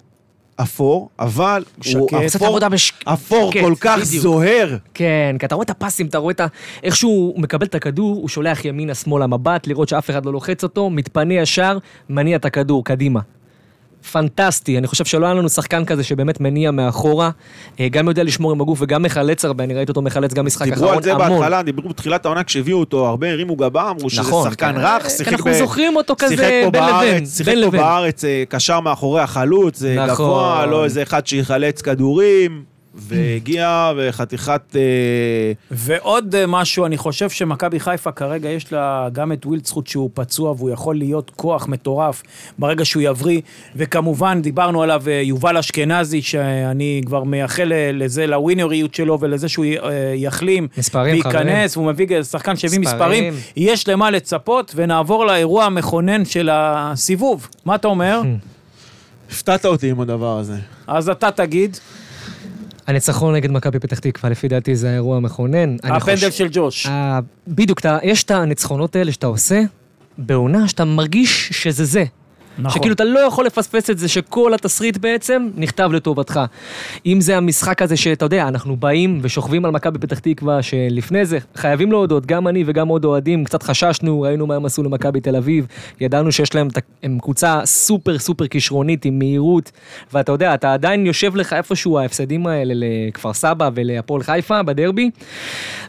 [0.55, 1.63] אפור, אבל
[1.95, 4.23] הוא אפור, בש- אפור שקט, כל כך בדיוק.
[4.23, 4.77] זוהר.
[4.93, 6.47] כן, כי אתה רואה את הפסים, אתה רואה את ה...
[6.83, 10.63] איך שהוא מקבל את הכדור, הוא שולח ימינה שמאלה מבט, לראות שאף אחד לא לוחץ
[10.63, 11.77] אותו, מתפנה ישר,
[12.09, 13.19] מניע את הכדור, קדימה.
[14.11, 17.29] פנטסטי, אני חושב שלא היה לנו שחקן כזה שבאמת מניע מאחורה,
[17.79, 20.65] אה, גם יודע לשמור עם הגוף וגם מחלץ הרבה, אני ראיתי אותו מחלץ גם משחק
[20.65, 21.29] דיברו אחרון, על זה המון.
[21.39, 24.75] בהתחלה, דיברו בתחילת העונה כשהביאו אותו, הרבה הרימו גבה, אמרו שזה נכון, שחקן.
[24.77, 27.71] רך, כן, שיחק אנחנו ב- זוכרים אותו כזה בין בארץ, לבין, שיחק פה.
[27.71, 30.25] בארץ, אה, קשר מאחורי החלוץ, אה, נכון.
[30.25, 32.63] גבוה, לא איזה אחד שיחלץ כדורים,
[32.95, 34.61] והגיע וחתיכת...
[34.75, 34.81] אה,
[35.71, 40.51] ועוד אה, משהו, אני חושב שמכבי חיפה כרגע יש לה גם את ווילדסחוט שהוא פצוע
[40.51, 42.23] והוא יכול להיות כוח מטורף
[42.57, 43.41] ברגע שהוא יבריא,
[43.75, 49.65] וכמובן דיברנו עליו אה, יובל אשכנזי, שאני כבר מייחל לזה, לווינריות שלו ולזה שהוא
[50.15, 50.67] יחלים.
[50.77, 51.47] מספרים, חברים.
[51.47, 53.33] וייכנס, והוא מביא שחקן שהביא מספרים.
[53.33, 53.33] מספרים.
[53.55, 57.47] יש למה לצפות, ונעבור לאירוע המכונן של הסיבוב.
[57.65, 58.21] מה אתה אומר?
[59.31, 60.55] הפתעת אותי עם הדבר הזה.
[60.87, 61.77] אז אתה תגיד,
[62.87, 65.75] הניצחון נגד מכבי פתח תקווה, לפי דעתי זה האירוע המכונן.
[65.83, 66.87] הפנדל חושב- של ג'וש.
[66.87, 69.61] אה, בדיוק, יש את הניצחונות האלה שאתה עושה
[70.17, 72.03] בעונה שאתה מרגיש שזה זה.
[72.57, 72.71] נכון.
[72.71, 76.39] שכאילו אתה לא יכול לפספס את זה שכל התסריט בעצם נכתב לטובתך.
[77.05, 81.37] אם זה המשחק הזה שאתה יודע, אנחנו באים ושוכבים על מכבי פתח תקווה, שלפני זה,
[81.55, 85.35] חייבים להודות, גם אני וגם עוד אוהדים, קצת חששנו, ראינו מה הם עשו למכבי תל
[85.35, 85.67] אביב,
[86.01, 86.67] ידענו שיש להם,
[87.03, 89.71] הם קבוצה סופר סופר כישרונית עם מהירות,
[90.13, 95.09] ואתה יודע, אתה עדיין יושב לך איפשהו ההפסדים האלה לכפר סבא ולהפועל חיפה בדרבי,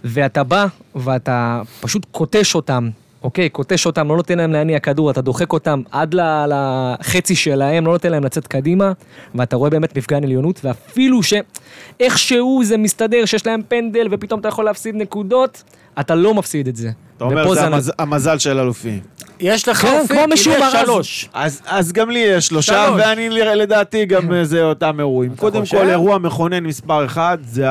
[0.04, 2.88] ואתה בא ואתה פשוט קוטש אותם.
[3.24, 6.14] אוקיי, קוטש אותם, לא נותן להם להניע כדור, אתה דוחק אותם עד
[6.48, 8.92] לחצי שלהם, לא נותן להם לצאת קדימה,
[9.34, 14.64] ואתה רואה באמת מפגן עליונות, ואפילו שאיכשהו זה מסתדר שיש להם פנדל ופתאום אתה יכול
[14.64, 15.62] להפסיד נקודות,
[16.00, 16.90] אתה לא מפסיד את זה.
[17.16, 19.00] אתה אומר, זה המז- המזל של אלופים.
[19.40, 20.72] יש לך כן, אופי, כמו אז.
[20.84, 21.28] שלוש.
[21.34, 23.00] אז, אז גם לי יש שלושה, שלוש.
[23.04, 25.36] ואני לדעתי גם אה, זה אותם אירועים.
[25.36, 25.76] קודם חושב?
[25.78, 27.64] כל, אירוע מכונן מספר אחד, זה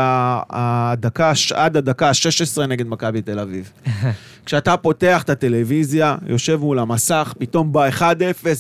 [0.50, 3.72] הדקה, עד הדקה ה-16 נגד מכבי תל אביב.
[4.46, 8.02] כשאתה פותח את הטלוויזיה, יושב מול המסך, פתאום בא 1-0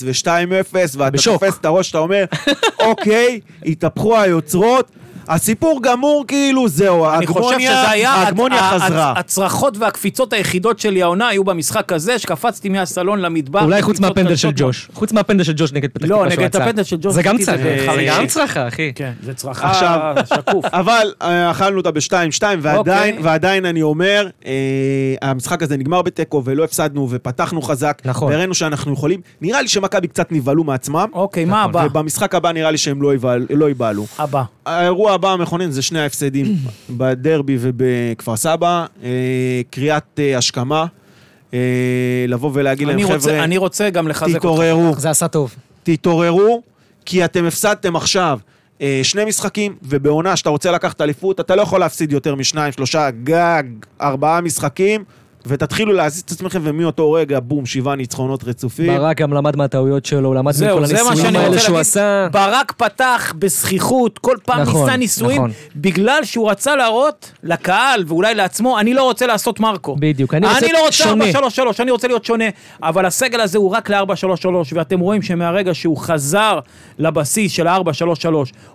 [0.03, 0.27] ו-2-0,
[0.97, 1.17] ואתה.
[1.23, 2.25] תופס את הראש, אתה אומר,
[2.79, 4.91] אוקיי, התהפכו היוצרות,
[5.27, 9.13] הסיפור גמור כאילו, זהו, ההגמוניה חזרה.
[9.15, 13.61] הצ- הצרחות והקפיצות היחידות שלי העונה היו במשחק הזה, שקפצתי מהסלון למטבח.
[13.63, 14.49] אולי חוץ מהפנדל של.
[14.55, 14.89] ג'וש.
[14.93, 16.63] חוץ מהפנדל של ג'וש נגד פתח לא, תקווה נגד שהוא יצא.
[16.63, 17.85] הפנדל של ג'וש זה גם את זה.
[18.07, 18.91] גם צלחה, אחי.
[18.95, 20.65] כן, זה צרחה שקוף.
[20.81, 22.11] אבל אה, אכלנו אותה ב-2-2,
[22.61, 23.17] ועדיין, אוקיי.
[23.23, 24.51] ועדיין אני אומר, אה,
[25.21, 28.31] המשחק הזה נגמר בתיקו ולא הפסדנו ופתחנו חזק, נכון.
[28.31, 29.19] והראינו שאנחנו יכולים.
[29.41, 31.83] נראה לי שמכבי קצת נבהלו מעצמם, אוקיי, מה הבא?
[31.85, 34.05] ובמשחק הבא נראה לי שהם לא ייבהל- לא ייבהלו.
[34.19, 34.43] הבא.
[34.65, 36.45] האירוע הבא המכונן זה שני ההפסדים
[36.97, 39.09] בדרבי ובכפר סבא, אה,
[39.69, 40.85] קריאת אה, השכמה,
[41.53, 41.59] אה,
[42.27, 44.39] לבוא ולהגיד להם, חבר'ה, אני רוצה גם לחזק אותך.
[44.39, 44.95] תתעוררו.
[44.97, 45.55] זה עשה טוב.
[45.83, 46.61] תתעוררו,
[47.05, 48.39] כי אתם הפסדתם עכשיו
[49.03, 53.63] שני משחקים, ובעונה שאתה רוצה לקחת אליפות, אתה לא יכול להפסיד יותר משניים, שלושה, גג,
[54.01, 55.03] ארבעה משחקים,
[55.45, 58.87] ותתחילו להזיז את עצמכם, ומאותו רגע, בום, שבעה ניצחונות רצופים.
[58.87, 61.79] ברק גם למד מהטעויות שלו, הוא למד מכל הניסויים האלה שהוא להגיד.
[61.79, 62.27] עשה.
[62.31, 65.51] ברק פתח בזכיחות, כל פעם נכון, ניסה ניסויים, נכון.
[65.75, 69.95] בגלל שהוא רצה להראות לקהל, ואולי לעצמו, אני לא רוצה לעשות מרקו.
[69.99, 71.25] בדיוק, אני רוצה אני לא רוצה שונה.
[71.31, 72.45] 4-3-3, אני רוצה להיות שונה,
[72.83, 76.59] אבל הסגל הזה הוא רק ל-4-3-3, ואתם רואים שמהרגע שהוא חזר
[76.99, 78.27] לבסיס של ה-4-3-3,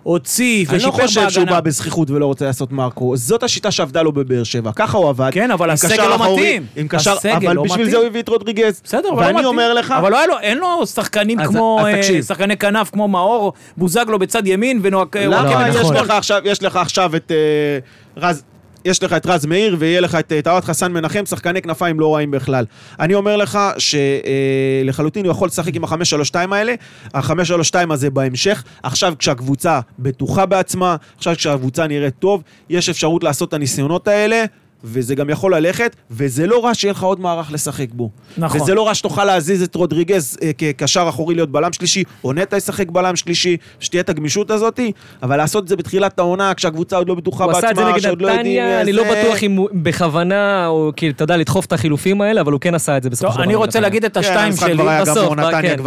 [0.03, 1.61] הוציא אני לא ושיפר חושב שהוא בא בהגנה.
[1.61, 3.17] בזכיחות ולא רוצה לעשות מרקו.
[3.17, 4.71] זאת השיטה שעבדה לו בבאר שבע.
[4.75, 5.29] ככה הוא עבד.
[5.33, 6.81] כן, אבל הסגל לא אחורי, מתאים.
[6.81, 7.89] עם קשר, אבל לא בשביל מתאים.
[7.89, 8.81] זה הוא הביא את רודריגז.
[8.83, 9.45] בסדר, אבל לא ואני מתאים.
[9.45, 9.91] אומר לך...
[9.91, 12.21] אבל לא לו, אין לו שחקנים כמו, אז אה.
[12.21, 15.05] שחקני כנף כמו מאור, בוזגלו בצד ימין ונועה...
[15.15, 15.75] למה וואקמה יש.
[15.75, 17.79] לך עכשיו, יש לך עכשיו את אה,
[18.17, 18.43] רז...
[18.85, 22.15] יש לך את רז מאיר ויהיה לך את אה, טהרת חסן מנחם, שחקני כנפיים לא
[22.15, 22.65] רעים בכלל.
[22.99, 26.73] אני אומר לך שלחלוטין הוא יכול לשחק עם ה-5-3-2 האלה,
[27.13, 28.63] ה-5-3-2 הזה בהמשך.
[28.83, 34.45] עכשיו כשהקבוצה בטוחה בעצמה, עכשיו כשהקבוצה נראית טוב, יש אפשרות לעשות את הניסיונות האלה.
[34.83, 38.09] וזה גם יכול ללכת, וזה לא רע שיהיה לך עוד מערך לשחק בו.
[38.37, 38.61] נכון.
[38.61, 42.57] וזה לא רע שתוכל להזיז את רודריגז אה, כקשר אחורי להיות בלם שלישי, או נטע
[42.57, 44.79] ישחק בלם שלישי, שתהיה את הגמישות הזאת,
[45.23, 47.91] אבל לעשות את זה בתחילת העונה, כשהקבוצה עוד לא בטוחה הוא עשה את זה בעצמה,
[47.93, 48.39] נגד שעוד לא יודעים...
[48.61, 52.21] נתניה, אני איזה- לא בטוח אם הוא בכוונה, או כאילו, אתה יודע, לדחוף את החילופים
[52.21, 53.43] האלה, אבל הוא כן עשה את זה בסופו של דבר.
[53.43, 53.79] אני רוצה.
[53.79, 54.83] להגיד את כן, השתיים שלי.
[55.01, 55.79] בסוף, כן.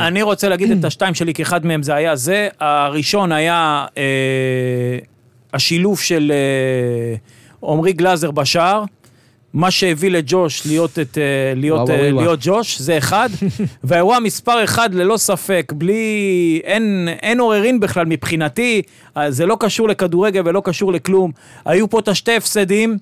[0.00, 2.48] אני רוצה להגיד את השתיים שלי, כי אחד מהם זה היה זה.
[2.60, 4.02] הראשון היה אה,
[5.54, 7.16] השילוב של אה,
[7.62, 8.84] עמרי גלאזר בשער.
[9.54, 12.24] מה שהביא לג'וש להיות, את, אה, להיות, וואו, אה, וואו, וואו.
[12.24, 13.28] להיות ג'וש, זה אחד.
[13.84, 16.60] והאירוע מספר אחד ללא ספק, בלי...
[16.64, 18.82] אין, אין עוררין בכלל מבחינתי,
[19.16, 21.30] אה, זה לא קשור לכדורגל ולא קשור לכלום.
[21.64, 22.98] היו פה את השתי הפסדים.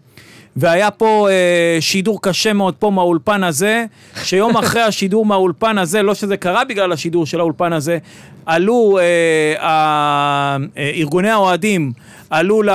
[0.57, 1.35] והיה פה אה,
[1.81, 3.85] שידור קשה מאוד פה מהאולפן הזה,
[4.23, 7.99] שיום אחרי השידור מהאולפן הזה, לא שזה קרה בגלל השידור של האולפן הזה,
[8.47, 10.57] עלו, אה, אה,
[10.97, 11.93] ארגוני האוהדים
[12.31, 12.71] עלו ל,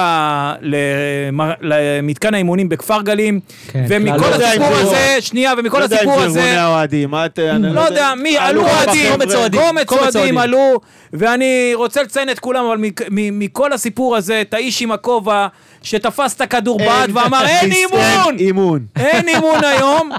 [0.61, 0.75] ל,
[1.61, 6.09] למתקן האימונים בכפר גלים, כן, ומכל לא הסיפור זה- הזה, שנייה, ומכל לא יודע אם
[6.09, 7.39] הסיפור זה ארגוני הזה, האוהדים, מה את...
[7.39, 9.11] אני לא יודע, מי, עלו אוהדים.
[9.85, 10.37] קומץ אוהדים.
[10.37, 10.79] עלו,
[11.13, 12.77] ואני רוצה לציין את כולם, אבל
[13.11, 15.47] מכל הסיפור הזה, את האיש עם הכובע,
[15.83, 18.37] שתפס את הכדור בעד ואמר, אין אימון!
[18.39, 18.85] אימון.
[18.95, 20.11] אין אימון היום,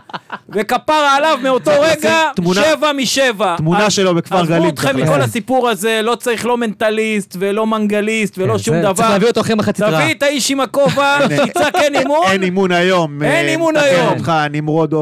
[0.48, 3.56] וכפרה עליו מאותו רגע, שבע משבע.
[3.56, 5.20] תמונה שלו בכפר גלים, עזבו אתכם מכל לשים.
[5.22, 8.92] הסיפור הזה, לא צריך לא מנטליסט ולא מנגליסט ולא כן, שום דבר.
[8.92, 10.02] צריך להביא אותו אחרי מחצית רעה.
[10.02, 12.26] תביא את האיש עם הכובע, שיצעק אין אימון.
[12.30, 13.22] אין אימון היום.
[13.22, 14.16] אין אה, אימון היום.
[14.50, 14.94] נמרוד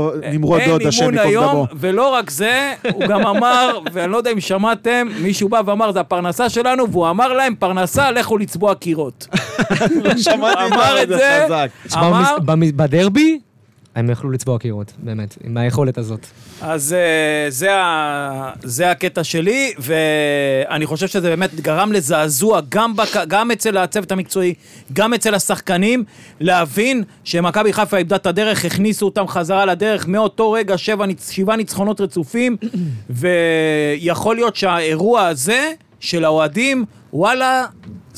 [0.61, 1.67] אין דוד, השם ייקום דמו.
[1.77, 6.01] ולא רק זה, הוא גם אמר, ואני לא יודע אם שמעתם, מישהו בא ואמר, זה
[6.01, 9.27] הפרנסה שלנו, והוא אמר להם, פרנסה, לכו לצבוע קירות.
[10.17, 11.47] שמעתי אמר את זה,
[11.95, 12.37] אמר,
[12.77, 13.39] בדרבי,
[13.99, 16.27] הם יכלו לצבוע קירות, באמת, עם היכולת הזאת.
[16.63, 23.17] אז אה, זה, ה, זה הקטע שלי, ואני חושב שזה באמת גרם לזעזוע גם, בק,
[23.29, 24.55] גם אצל הצוות המקצועי,
[24.93, 26.05] גם אצל השחקנים,
[26.41, 32.01] להבין שמכבי חיפה איבדה את הדרך, הכניסו אותם חזרה לדרך, מאותו רגע שבע, שבעה ניצחונות
[32.01, 32.57] רצופים,
[33.11, 37.67] ויכול להיות שהאירוע הזה של האוהדים, וואלה,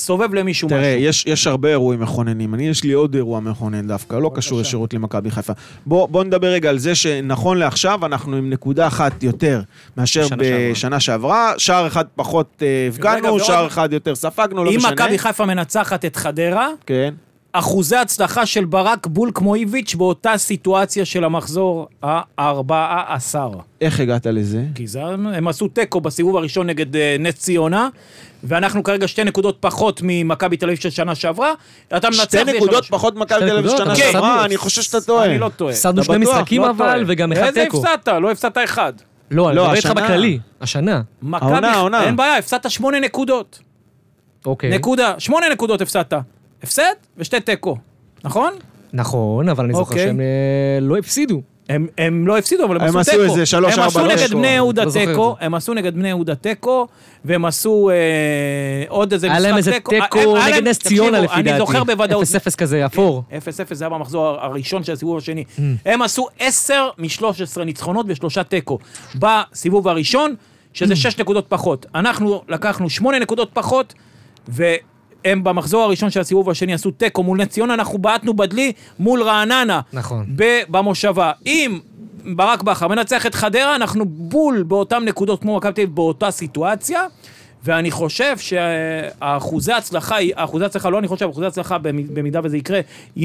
[0.01, 1.09] סובב למישהו תראה, משהו.
[1.09, 2.55] יש, יש הרבה אירועים מכוננים.
[2.55, 5.53] אני, יש לי עוד אירוע מכונן דווקא, לא קשור ישירות למכבי חיפה.
[5.87, 9.63] בוא, בוא נדבר רגע על זה שנכון לעכשיו, אנחנו עם נקודה אחת יותר
[9.97, 10.71] מאשר בשנה שעברה.
[10.71, 11.53] בשנה שעברה.
[11.59, 14.93] שער אחד פחות אה, הפגנו, שער אחד יותר ספגנו, לא אם משנה.
[14.93, 17.15] מכבי חיפה מנצחת את חדרה, כן.
[17.53, 23.51] אחוזי הצלחה של ברק בול כמו איביץ' באותה סיטואציה של המחזור הארבע עשר.
[23.81, 24.65] איך הגעת לזה?
[24.75, 27.89] כי זה, הם עשו תיקו בסיבוב הראשון נגד אה, נס ציונה,
[28.45, 31.53] ואנחנו כרגע שתי נקודות פחות ממכבי תל אביב של שנה שעברה.
[31.97, 32.23] אתה מנצח...
[32.23, 34.45] שתי נקודות פחות מכבי שתי תל אביב נקודות, שנה שעברה.
[34.45, 35.25] אני חושב שאתה טועה.
[35.27, 35.73] אני לא טועה.
[35.73, 36.19] הפסדנו שני?
[36.19, 37.05] משחקים לא אבל, טועה.
[37.07, 37.77] וגם אחד איזה תיקו.
[37.77, 38.09] הפסדת?
[38.09, 38.93] לא הפסדת אחד.
[39.31, 39.91] לא, אני לא, מדבר איתך.
[39.91, 41.03] בכללי, השנה.
[41.33, 42.05] העונה, העונה.
[42.05, 43.61] אין בעיה, הפסדת שמונה נקודות.
[44.47, 44.71] אוקיי.
[44.71, 45.15] נקודה.
[45.19, 46.15] שמונה נקודות הפסדת.
[46.63, 47.77] הפסד ושתי תיקו.
[48.25, 48.53] נכון?
[48.93, 50.07] נכון, אבל אני זוכר אוקיי.
[50.07, 51.43] שהם אה, לא הפסידו.
[51.69, 53.23] הם, הם לא הפסידו, אבל הם, הם עשו עשו תיקו.
[53.23, 54.49] איזה שלוש, הם ארבע, עשו לא נגד יש בני לו.
[54.49, 55.37] יהודה לא זוכר תיקו.
[55.41, 56.87] הם עשו נגד בני יהודה תיקו,
[57.25, 57.95] והם עשו אה,
[58.89, 59.49] עוד איזה משחק היה תיקו.
[59.49, 61.51] להם איזה אה, תיקו היה נגד נס ציונה לפי דעתי.
[61.51, 62.25] אני זוכר בוודאות.
[62.25, 63.23] 0-0 כזה אפור.
[63.31, 65.45] 0-0 זה היה במחזור הראשון של הסיבוב השני.
[65.57, 65.61] Mm.
[65.87, 68.79] הם עשו 10 מ-13 ניצחונות ושלושה תיקו.
[69.15, 70.35] בסיבוב הראשון,
[70.73, 71.87] שזה 6 נקודות פחות.
[71.95, 73.95] אנחנו לקחנו 8 נקודות פחות,
[75.25, 79.23] והם במחזור הראשון של הסיבוב השני עשו תיקו מול נס ציונה, אנחנו בעטנו בדלי מול
[79.23, 79.81] רעננה.
[79.93, 80.27] נכון.
[80.68, 81.33] במושבה.
[81.47, 81.79] אם
[82.35, 87.01] ברק בכר מנצח את חדרה, אנחנו בול באותן נקודות כמו מכבי תל אביב באותה סיטואציה.
[87.64, 92.81] ואני חושב שהאחוזי הצלחה, האחוזי הצלחה, לא אני חושב, אחוזי הצלחה במ- במידה וזה יקרה,
[93.18, 93.23] אה,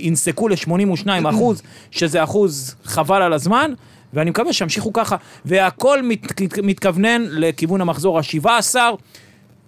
[0.00, 3.72] ינסקו ל-82 אחוז, שזה אחוז חבל על הזמן,
[4.14, 5.16] ואני מקווה שימשיכו ככה.
[5.44, 6.20] והכל מת,
[6.62, 8.74] מתכוונן לכיוון המחזור ה-17,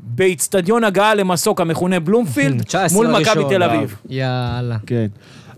[0.00, 3.44] באיצטדיון הגעה למסוק המכונה בלומפילד, 19 מול מכבי.
[3.48, 3.96] תל אביב.
[4.08, 4.76] יאללה.
[4.86, 5.06] כן.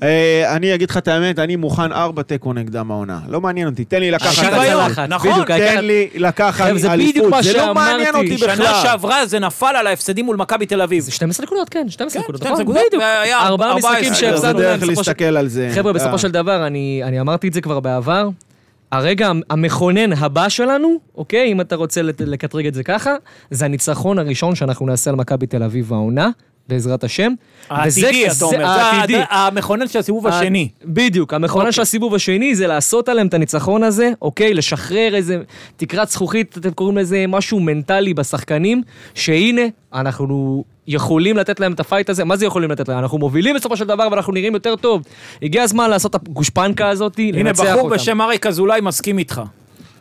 [0.03, 3.19] אה, אני אגיד לך את האמת, אני מוכן ארבע תיקו נגדם העונה.
[3.29, 4.99] לא מעניין אותי, תן לי לקחת שוויון, אליפות.
[5.09, 5.31] נכון.
[5.31, 7.11] העיקר- תן לי לקחת חבר'ה, זה אליפות.
[7.15, 7.75] בדיוק מה זה לא שאמרתי.
[7.93, 8.75] מעניין אותי שנה.
[8.83, 11.03] שעברה זה נפל על ההפסדים מול מכבי תל אביב.
[11.03, 12.75] זה 12 נקודות, כן, 12 נקודות, 12 נכון?
[12.75, 13.03] נקודות, בדיוק.
[13.03, 14.83] ארבעה 14, משחקים זה זה שהפסדנו דרך.
[14.83, 15.71] להסתכל על זה.
[15.75, 15.97] חבר'ה, אה.
[15.99, 18.29] בסופו של דבר, אני אני אמרתי את זה כבר בעבר,
[18.93, 23.15] הרגע המכונן הבא שלנו, אוקיי, אם אתה רוצה לקטרג את זה ככה,
[23.51, 26.29] זה הניצחון הראשון שאנחנו נעשה על מכבי תל אביב העונה,
[26.69, 27.33] בעזרת השם.
[27.71, 28.65] העתידי, אתה זה- אומר.
[28.67, 29.21] העתידי.
[29.31, 30.69] המכונן של הסיבוב השני.
[30.85, 34.55] בדיוק, המכונה של הסיבוב השני זה לעשות עליהם את הניצחון הזה, אוקיי?
[34.55, 35.39] לשחרר איזה
[35.77, 38.83] תקרת זכוכית, אתם קוראים לזה משהו מנטלי בשחקנים,
[39.15, 39.63] שהנה,
[39.95, 42.99] אנחנו יכולים לתת להם את הפייט הזה, מה זה יכולים לתת להם?
[42.99, 45.03] אנחנו מובילים בסופו של דבר ואנחנו נראים יותר טוב.
[45.43, 47.95] הגיע הזמן לעשות את הגושפנקה הזאת, הנה, לנצח בחור אותם.
[47.95, 49.43] בשם אריק אזולאי מסכים איתך.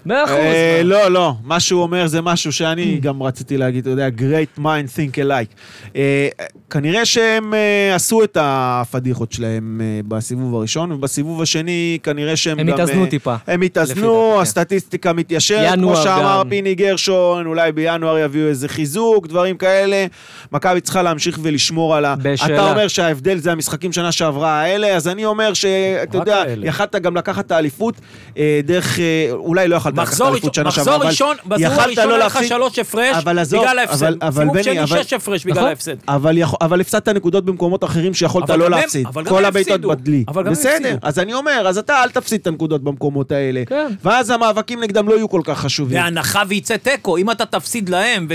[0.07, 0.35] מאה אחוז.
[0.35, 4.59] אה, לא, לא, מה שהוא אומר זה משהו שאני גם רציתי להגיד, אתה יודע, great
[4.59, 5.55] mind think alike.
[5.95, 6.27] אה,
[6.69, 12.67] כנראה שהם אה, עשו את הפדיחות שלהם אה, בסיבוב הראשון, ובסיבוב השני כנראה שהם הם
[12.67, 12.73] גם...
[12.73, 13.35] התאזנו אה, טיפה.
[13.47, 16.49] הם התאזנו, דעתי, הסטטיסטיקה מתיישרת, כמו שאמר גם.
[16.49, 20.05] פיני גרשון, אולי בינואר יביאו איזה חיזוק, דברים כאלה.
[20.51, 22.15] מכבי צריכה להמשיך ולשמור על ה...
[22.21, 22.55] בשאלה.
[22.55, 26.43] אתה אומר שההבדל זה המשחקים שנה שעברה האלה, אז אני אומר שאתה יודע.
[26.63, 27.95] יכלת גם לקחת את האליפות
[28.37, 28.99] אה, דרך...
[28.99, 32.39] אה, אולי לא יכלת מחזור ראשון, מחזור ראשון, בסיבוב יכלת הראשון לא היה לך.
[32.47, 34.03] שלוש הפרש בגלל ההפסד.
[34.03, 35.69] אבל- אבל סיבוב שני אבל- שש הפרש בגלל נכון.
[35.69, 35.95] ההפסד.
[36.07, 39.07] אבל, יכול, אבל הפסדת נקודות במקומות אחרים שיכולת לא להפסיד.
[39.07, 39.81] אבל גם כל הבעיטות.
[39.81, 40.23] בדלי.
[40.45, 40.97] בסדר.
[41.01, 43.63] אז אני אומר, אז אתה אל תפסיד את הנקודות במקומות האלה.
[43.65, 43.87] כן.
[44.03, 45.97] ואז המאבקים נגדם לא יהיו כל כך חשובים.
[45.97, 48.27] בהנחה ויצא תיקו, אם אתה תפסיד להם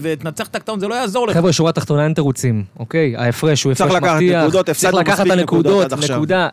[0.00, 1.36] ותנצח את הקטעון, זה לא יעזור לך.
[1.36, 3.16] חבר'ה, שורה תחתונה אין תירוצים, אוקיי?
[3.16, 4.42] ההפרש הוא הפרש מבטיח.
[4.42, 5.92] נקודות, צריך הפסדנו לקחת את מספיק נקודות הנקודות,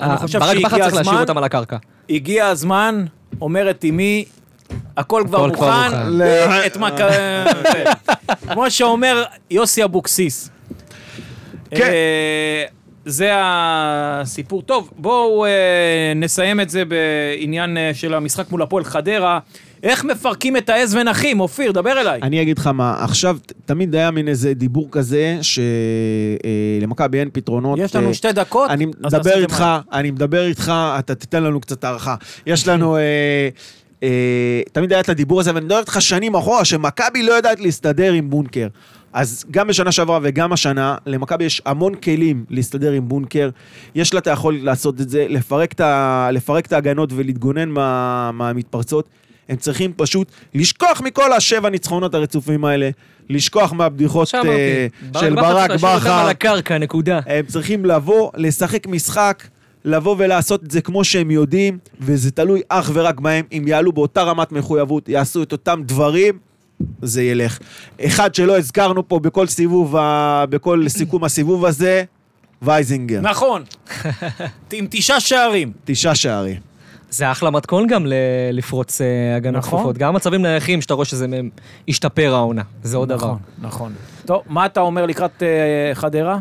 [0.01, 0.41] עד עכשיו.
[0.41, 1.77] ברק בכר צריך להשאיר אותם על הקרקע.
[2.09, 3.05] הגיע הזמן,
[3.41, 4.25] אומרת אמי,
[4.97, 6.09] הכל כבר מוכן.
[6.09, 6.21] ל-
[6.65, 6.89] את מה...
[6.97, 7.83] זה.
[8.53, 10.49] כמו שאומר יוסי אבוקסיס.
[11.71, 11.81] כן.
[11.81, 12.63] אה,
[13.05, 14.61] זה הסיפור.
[14.61, 15.51] טוב, בואו אה,
[16.15, 19.39] נסיים את זה בעניין אה, של המשחק מול הפועל חדרה.
[19.83, 21.39] איך מפרקים את העז ונחים?
[21.39, 22.19] אופיר, דבר אליי.
[22.21, 27.79] אני אגיד לך מה, עכשיו תמיד היה מין איזה דיבור כזה, שלמכבי אין פתרונות.
[27.79, 31.83] יש לנו אה, שתי דקות, אני מדבר איתך, אני מדבר איתך, אתה תיתן לנו קצת
[31.83, 32.15] הערכה.
[32.45, 32.97] יש לנו...
[32.97, 33.49] אה,
[34.03, 38.13] אה, תמיד היה את הדיבור הזה, ואני מדבר איתך שנים אחורה, שמכבי לא יודעת להסתדר
[38.13, 38.67] עם בונקר.
[39.13, 43.49] אז גם בשנה שעברה וגם השנה, למכבי יש המון כלים להסתדר עם בונקר.
[43.95, 49.09] יש לה את היכולת לעשות את זה, לפרק את, ההגנות ולהתגונן מה, מהמתפרצות.
[49.49, 52.89] הם צריכים פשוט לשכוח מכל השבע ניצחונות הרצופים האלה,
[53.29, 54.49] לשכוח מהבדיחות אמרתי,
[55.19, 56.11] של ברק בכר.
[56.13, 57.19] על הקרקע, נקודה.
[57.25, 59.43] הם צריכים לבוא, לשחק משחק,
[59.85, 63.45] לבוא ולעשות את זה כמו שהם יודעים, וזה תלוי אך ורק בהם.
[63.51, 66.37] אם יעלו באותה רמת מחויבות, יעשו את אותם דברים,
[67.01, 67.59] זה ילך.
[68.05, 72.03] אחד שלא הזכרנו פה בכל סיבוב, ה- בכל סיכום הסיבוב הזה,
[72.61, 73.21] וייזינגר.
[73.21, 73.63] נכון.
[74.73, 75.71] עם תשעה שערים.
[75.85, 76.68] תשעה שערים.
[77.09, 78.13] זה אחלה מתכון גם ל-
[78.51, 79.79] לפרוץ אה, הגנות נכון.
[79.79, 79.97] כפופות.
[79.97, 81.49] גם מצבים נייחים שאתה רואה שזה מהם
[81.87, 82.61] השתפר העונה.
[82.83, 83.17] זה עוד דבר.
[83.27, 83.93] נכון, נכון.
[84.25, 85.47] טוב, מה אתה אומר לקראת אה,
[85.93, 86.39] חדרה?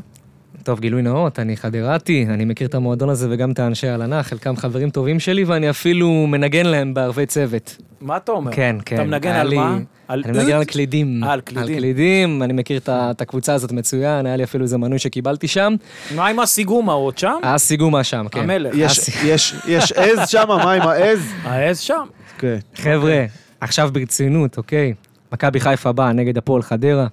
[0.63, 4.57] טוב, גילוי נאות, אני חדרתי, אני מכיר את המועדון הזה וגם את האנשי הלנה, חלקם
[4.57, 7.77] חברים טובים שלי, ואני אפילו מנגן להם בערבי צוות.
[8.01, 8.53] מה אתה אומר?
[8.53, 8.97] כן, כן.
[8.97, 9.79] אתה מנגן היה על לי- מה?
[10.09, 10.65] על אני מנגן על?
[10.65, 11.25] קלידים.
[11.25, 11.73] אה, על קלידים.
[11.75, 15.75] על קלידים, אני מכיר את הקבוצה הזאת מצוין, היה לי אפילו איזה מנוי שקיבלתי שם.
[16.15, 17.35] מה עם הסיגומה, הוא עוד שם?
[17.43, 18.41] היה סיגומה שם, כן.
[18.41, 18.75] המלך.
[18.77, 21.19] יש, סי- יש, יש עז שם, מה עם העז?
[21.43, 22.05] העז שם.
[22.39, 22.59] כן.
[22.75, 23.25] חבר'ה,
[23.61, 24.95] עכשיו ברצינות, אוקיי?
[25.33, 27.07] מכבי חיפה באה נגד הפועל חדרה.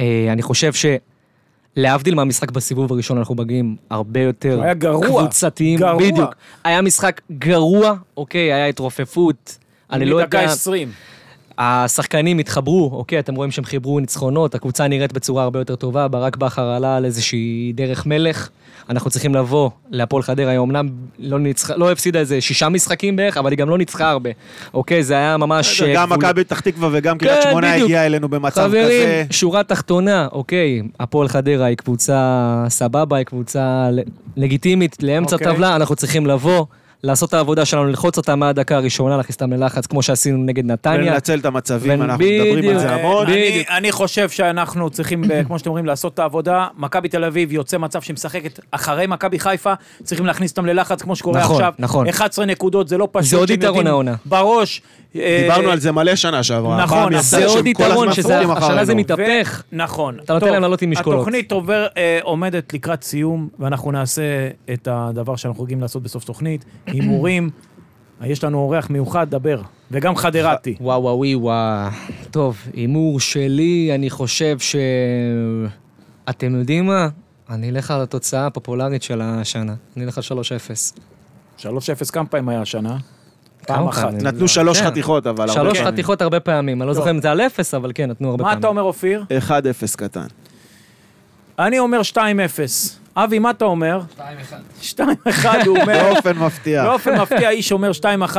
[0.00, 0.72] אה, אני חושב
[1.76, 5.06] שלהבדיל מהמשחק בסיבוב הראשון, אנחנו מגיעים הרבה יותר היה גרוע.
[5.06, 5.78] קבוצתיים.
[5.78, 6.02] גרוע.
[6.10, 6.34] בדיוק.
[6.64, 8.52] היה משחק גרוע, אוקיי?
[8.52, 9.58] היה התרופפות.
[9.92, 10.52] אני לא מדקה יודע...
[10.52, 10.88] 20.
[11.62, 16.36] השחקנים התחברו, אוקיי, אתם רואים שהם חיברו ניצחונות, הקבוצה נראית בצורה הרבה יותר טובה, ברק
[16.36, 18.48] בכר עלה על איזושהי דרך מלך.
[18.90, 20.88] אנחנו צריכים לבוא להפועל חדרה, היא אמנם
[21.18, 24.30] לא, ניצחה, לא הפסידה איזה שישה משחקים בערך, אבל היא גם לא ניצחה הרבה.
[24.74, 25.82] אוקיי, זה היה ממש...
[25.82, 27.74] גם גבול- מכבי פתח תקווה וגם קריית כן, שמונה.
[27.74, 29.24] הגיעה אלינו במצב חברים, כזה.
[29.30, 33.88] שורה תחתונה, אוקיי, הפועל חדרה היא קבוצה סבבה, היא קבוצה
[34.36, 35.48] לגיטימית לאמצע אוקיי.
[35.48, 36.64] הטבלה, אנחנו צריכים לבוא,
[37.02, 41.12] לעשות את העבודה שלנו, ללחוץ אותה מהדקה הראשונה, להכניס אותם ללחץ, כמו שעשינו נגד נתניה.
[41.12, 42.78] ולנצל את המצבים, אנחנו מדברים על.
[42.78, 43.26] זה המון.
[43.70, 46.66] אני, חושב שאנחנו צריכים, כמו שאתם אומרים, לעשות את העבודה.
[46.76, 49.72] מכבי תל אביב יוצא מצב שהיא משחקת אחרי מכבי חיפה,
[50.02, 51.72] צריכים להכניס אותם ללחץ כמו שקורה נכון, עכשיו.
[51.78, 52.08] נכון.
[52.08, 53.30] 11 נקודות, זה לא פשוט.
[53.30, 54.14] זה עוד יתרון העונה.
[54.24, 54.82] בראש.
[55.16, 56.82] אה, דיברנו על זה מלא שנה שעברה.
[56.82, 58.94] נכון, זה עוד יתרון, שזה סוחבים השנה זה.
[58.94, 59.62] מתהפך.
[59.72, 60.18] נכון.
[60.24, 61.20] אתה נותן להם לעלות עם משקולות.
[61.20, 64.22] התוכנית עובר, אה, עומדת לקראת סיום, ואנחנו נעשה
[64.72, 67.50] את הדבר שאנחנו רגילים לעשות בסוף תוכנית, הימורים.
[68.24, 69.62] יש לנו אורח מיוחד, דבר.
[69.90, 70.76] וגם חדרתי.
[70.80, 71.90] וואו וואו וואו וואו.
[72.30, 74.76] טוב, הימור שלי, אני חושב ש...
[76.30, 77.08] אתם יודעים מה?
[77.50, 79.74] אני אלך על התוצאה הפופולרית של השנה.
[79.96, 80.24] אני אלך על
[81.58, 81.62] 3-0.
[81.62, 81.66] 3-0
[82.12, 82.96] כמה פעמים היה השנה?
[83.66, 84.12] פעם כמה אחת.
[84.12, 84.86] נתנו שלוש כן.
[84.86, 85.92] חתיכות, אבל הרבה שלוש פעמים.
[85.92, 86.82] חתיכות הרבה פעמים.
[86.82, 87.00] אני לא טוב.
[87.00, 88.60] זוכר אם זה על אפס, אבל כן, נתנו הרבה מה פעמים.
[88.60, 89.24] אתה אומר, אופיר?
[89.48, 89.52] 1-0
[89.96, 90.26] קטן.
[91.58, 92.18] אני אומר 2-0.
[93.24, 94.00] אבי, מה אתה אומר?
[94.18, 94.20] 2-1.
[94.82, 95.00] 2-1
[95.66, 96.12] הוא אומר.
[96.12, 96.84] באופן מפתיע.
[96.84, 97.90] באופן מפתיע, איש אומר
[98.32, 98.36] 2-1.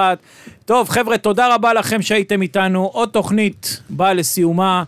[0.66, 2.86] טוב, חבר'ה, תודה רבה לכם שהייתם איתנו.
[2.94, 4.84] עוד תוכנית באה לסיומה.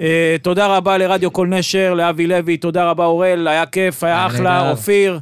[0.00, 4.70] אה, תודה רבה לרדיו כל נשר, לאבי לוי, תודה רבה אורל, היה כיף, היה אחלה.
[4.70, 5.18] אופיר.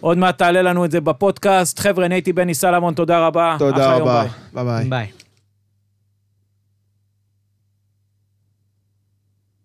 [0.00, 1.78] עוד מעט תעלה לנו את זה בפודקאסט.
[1.78, 3.56] חבר'ה, אני הייתי בני סלמון, תודה רבה.
[3.58, 4.24] תודה רבה.
[4.52, 4.84] ביי ביי.
[4.88, 5.21] ביי.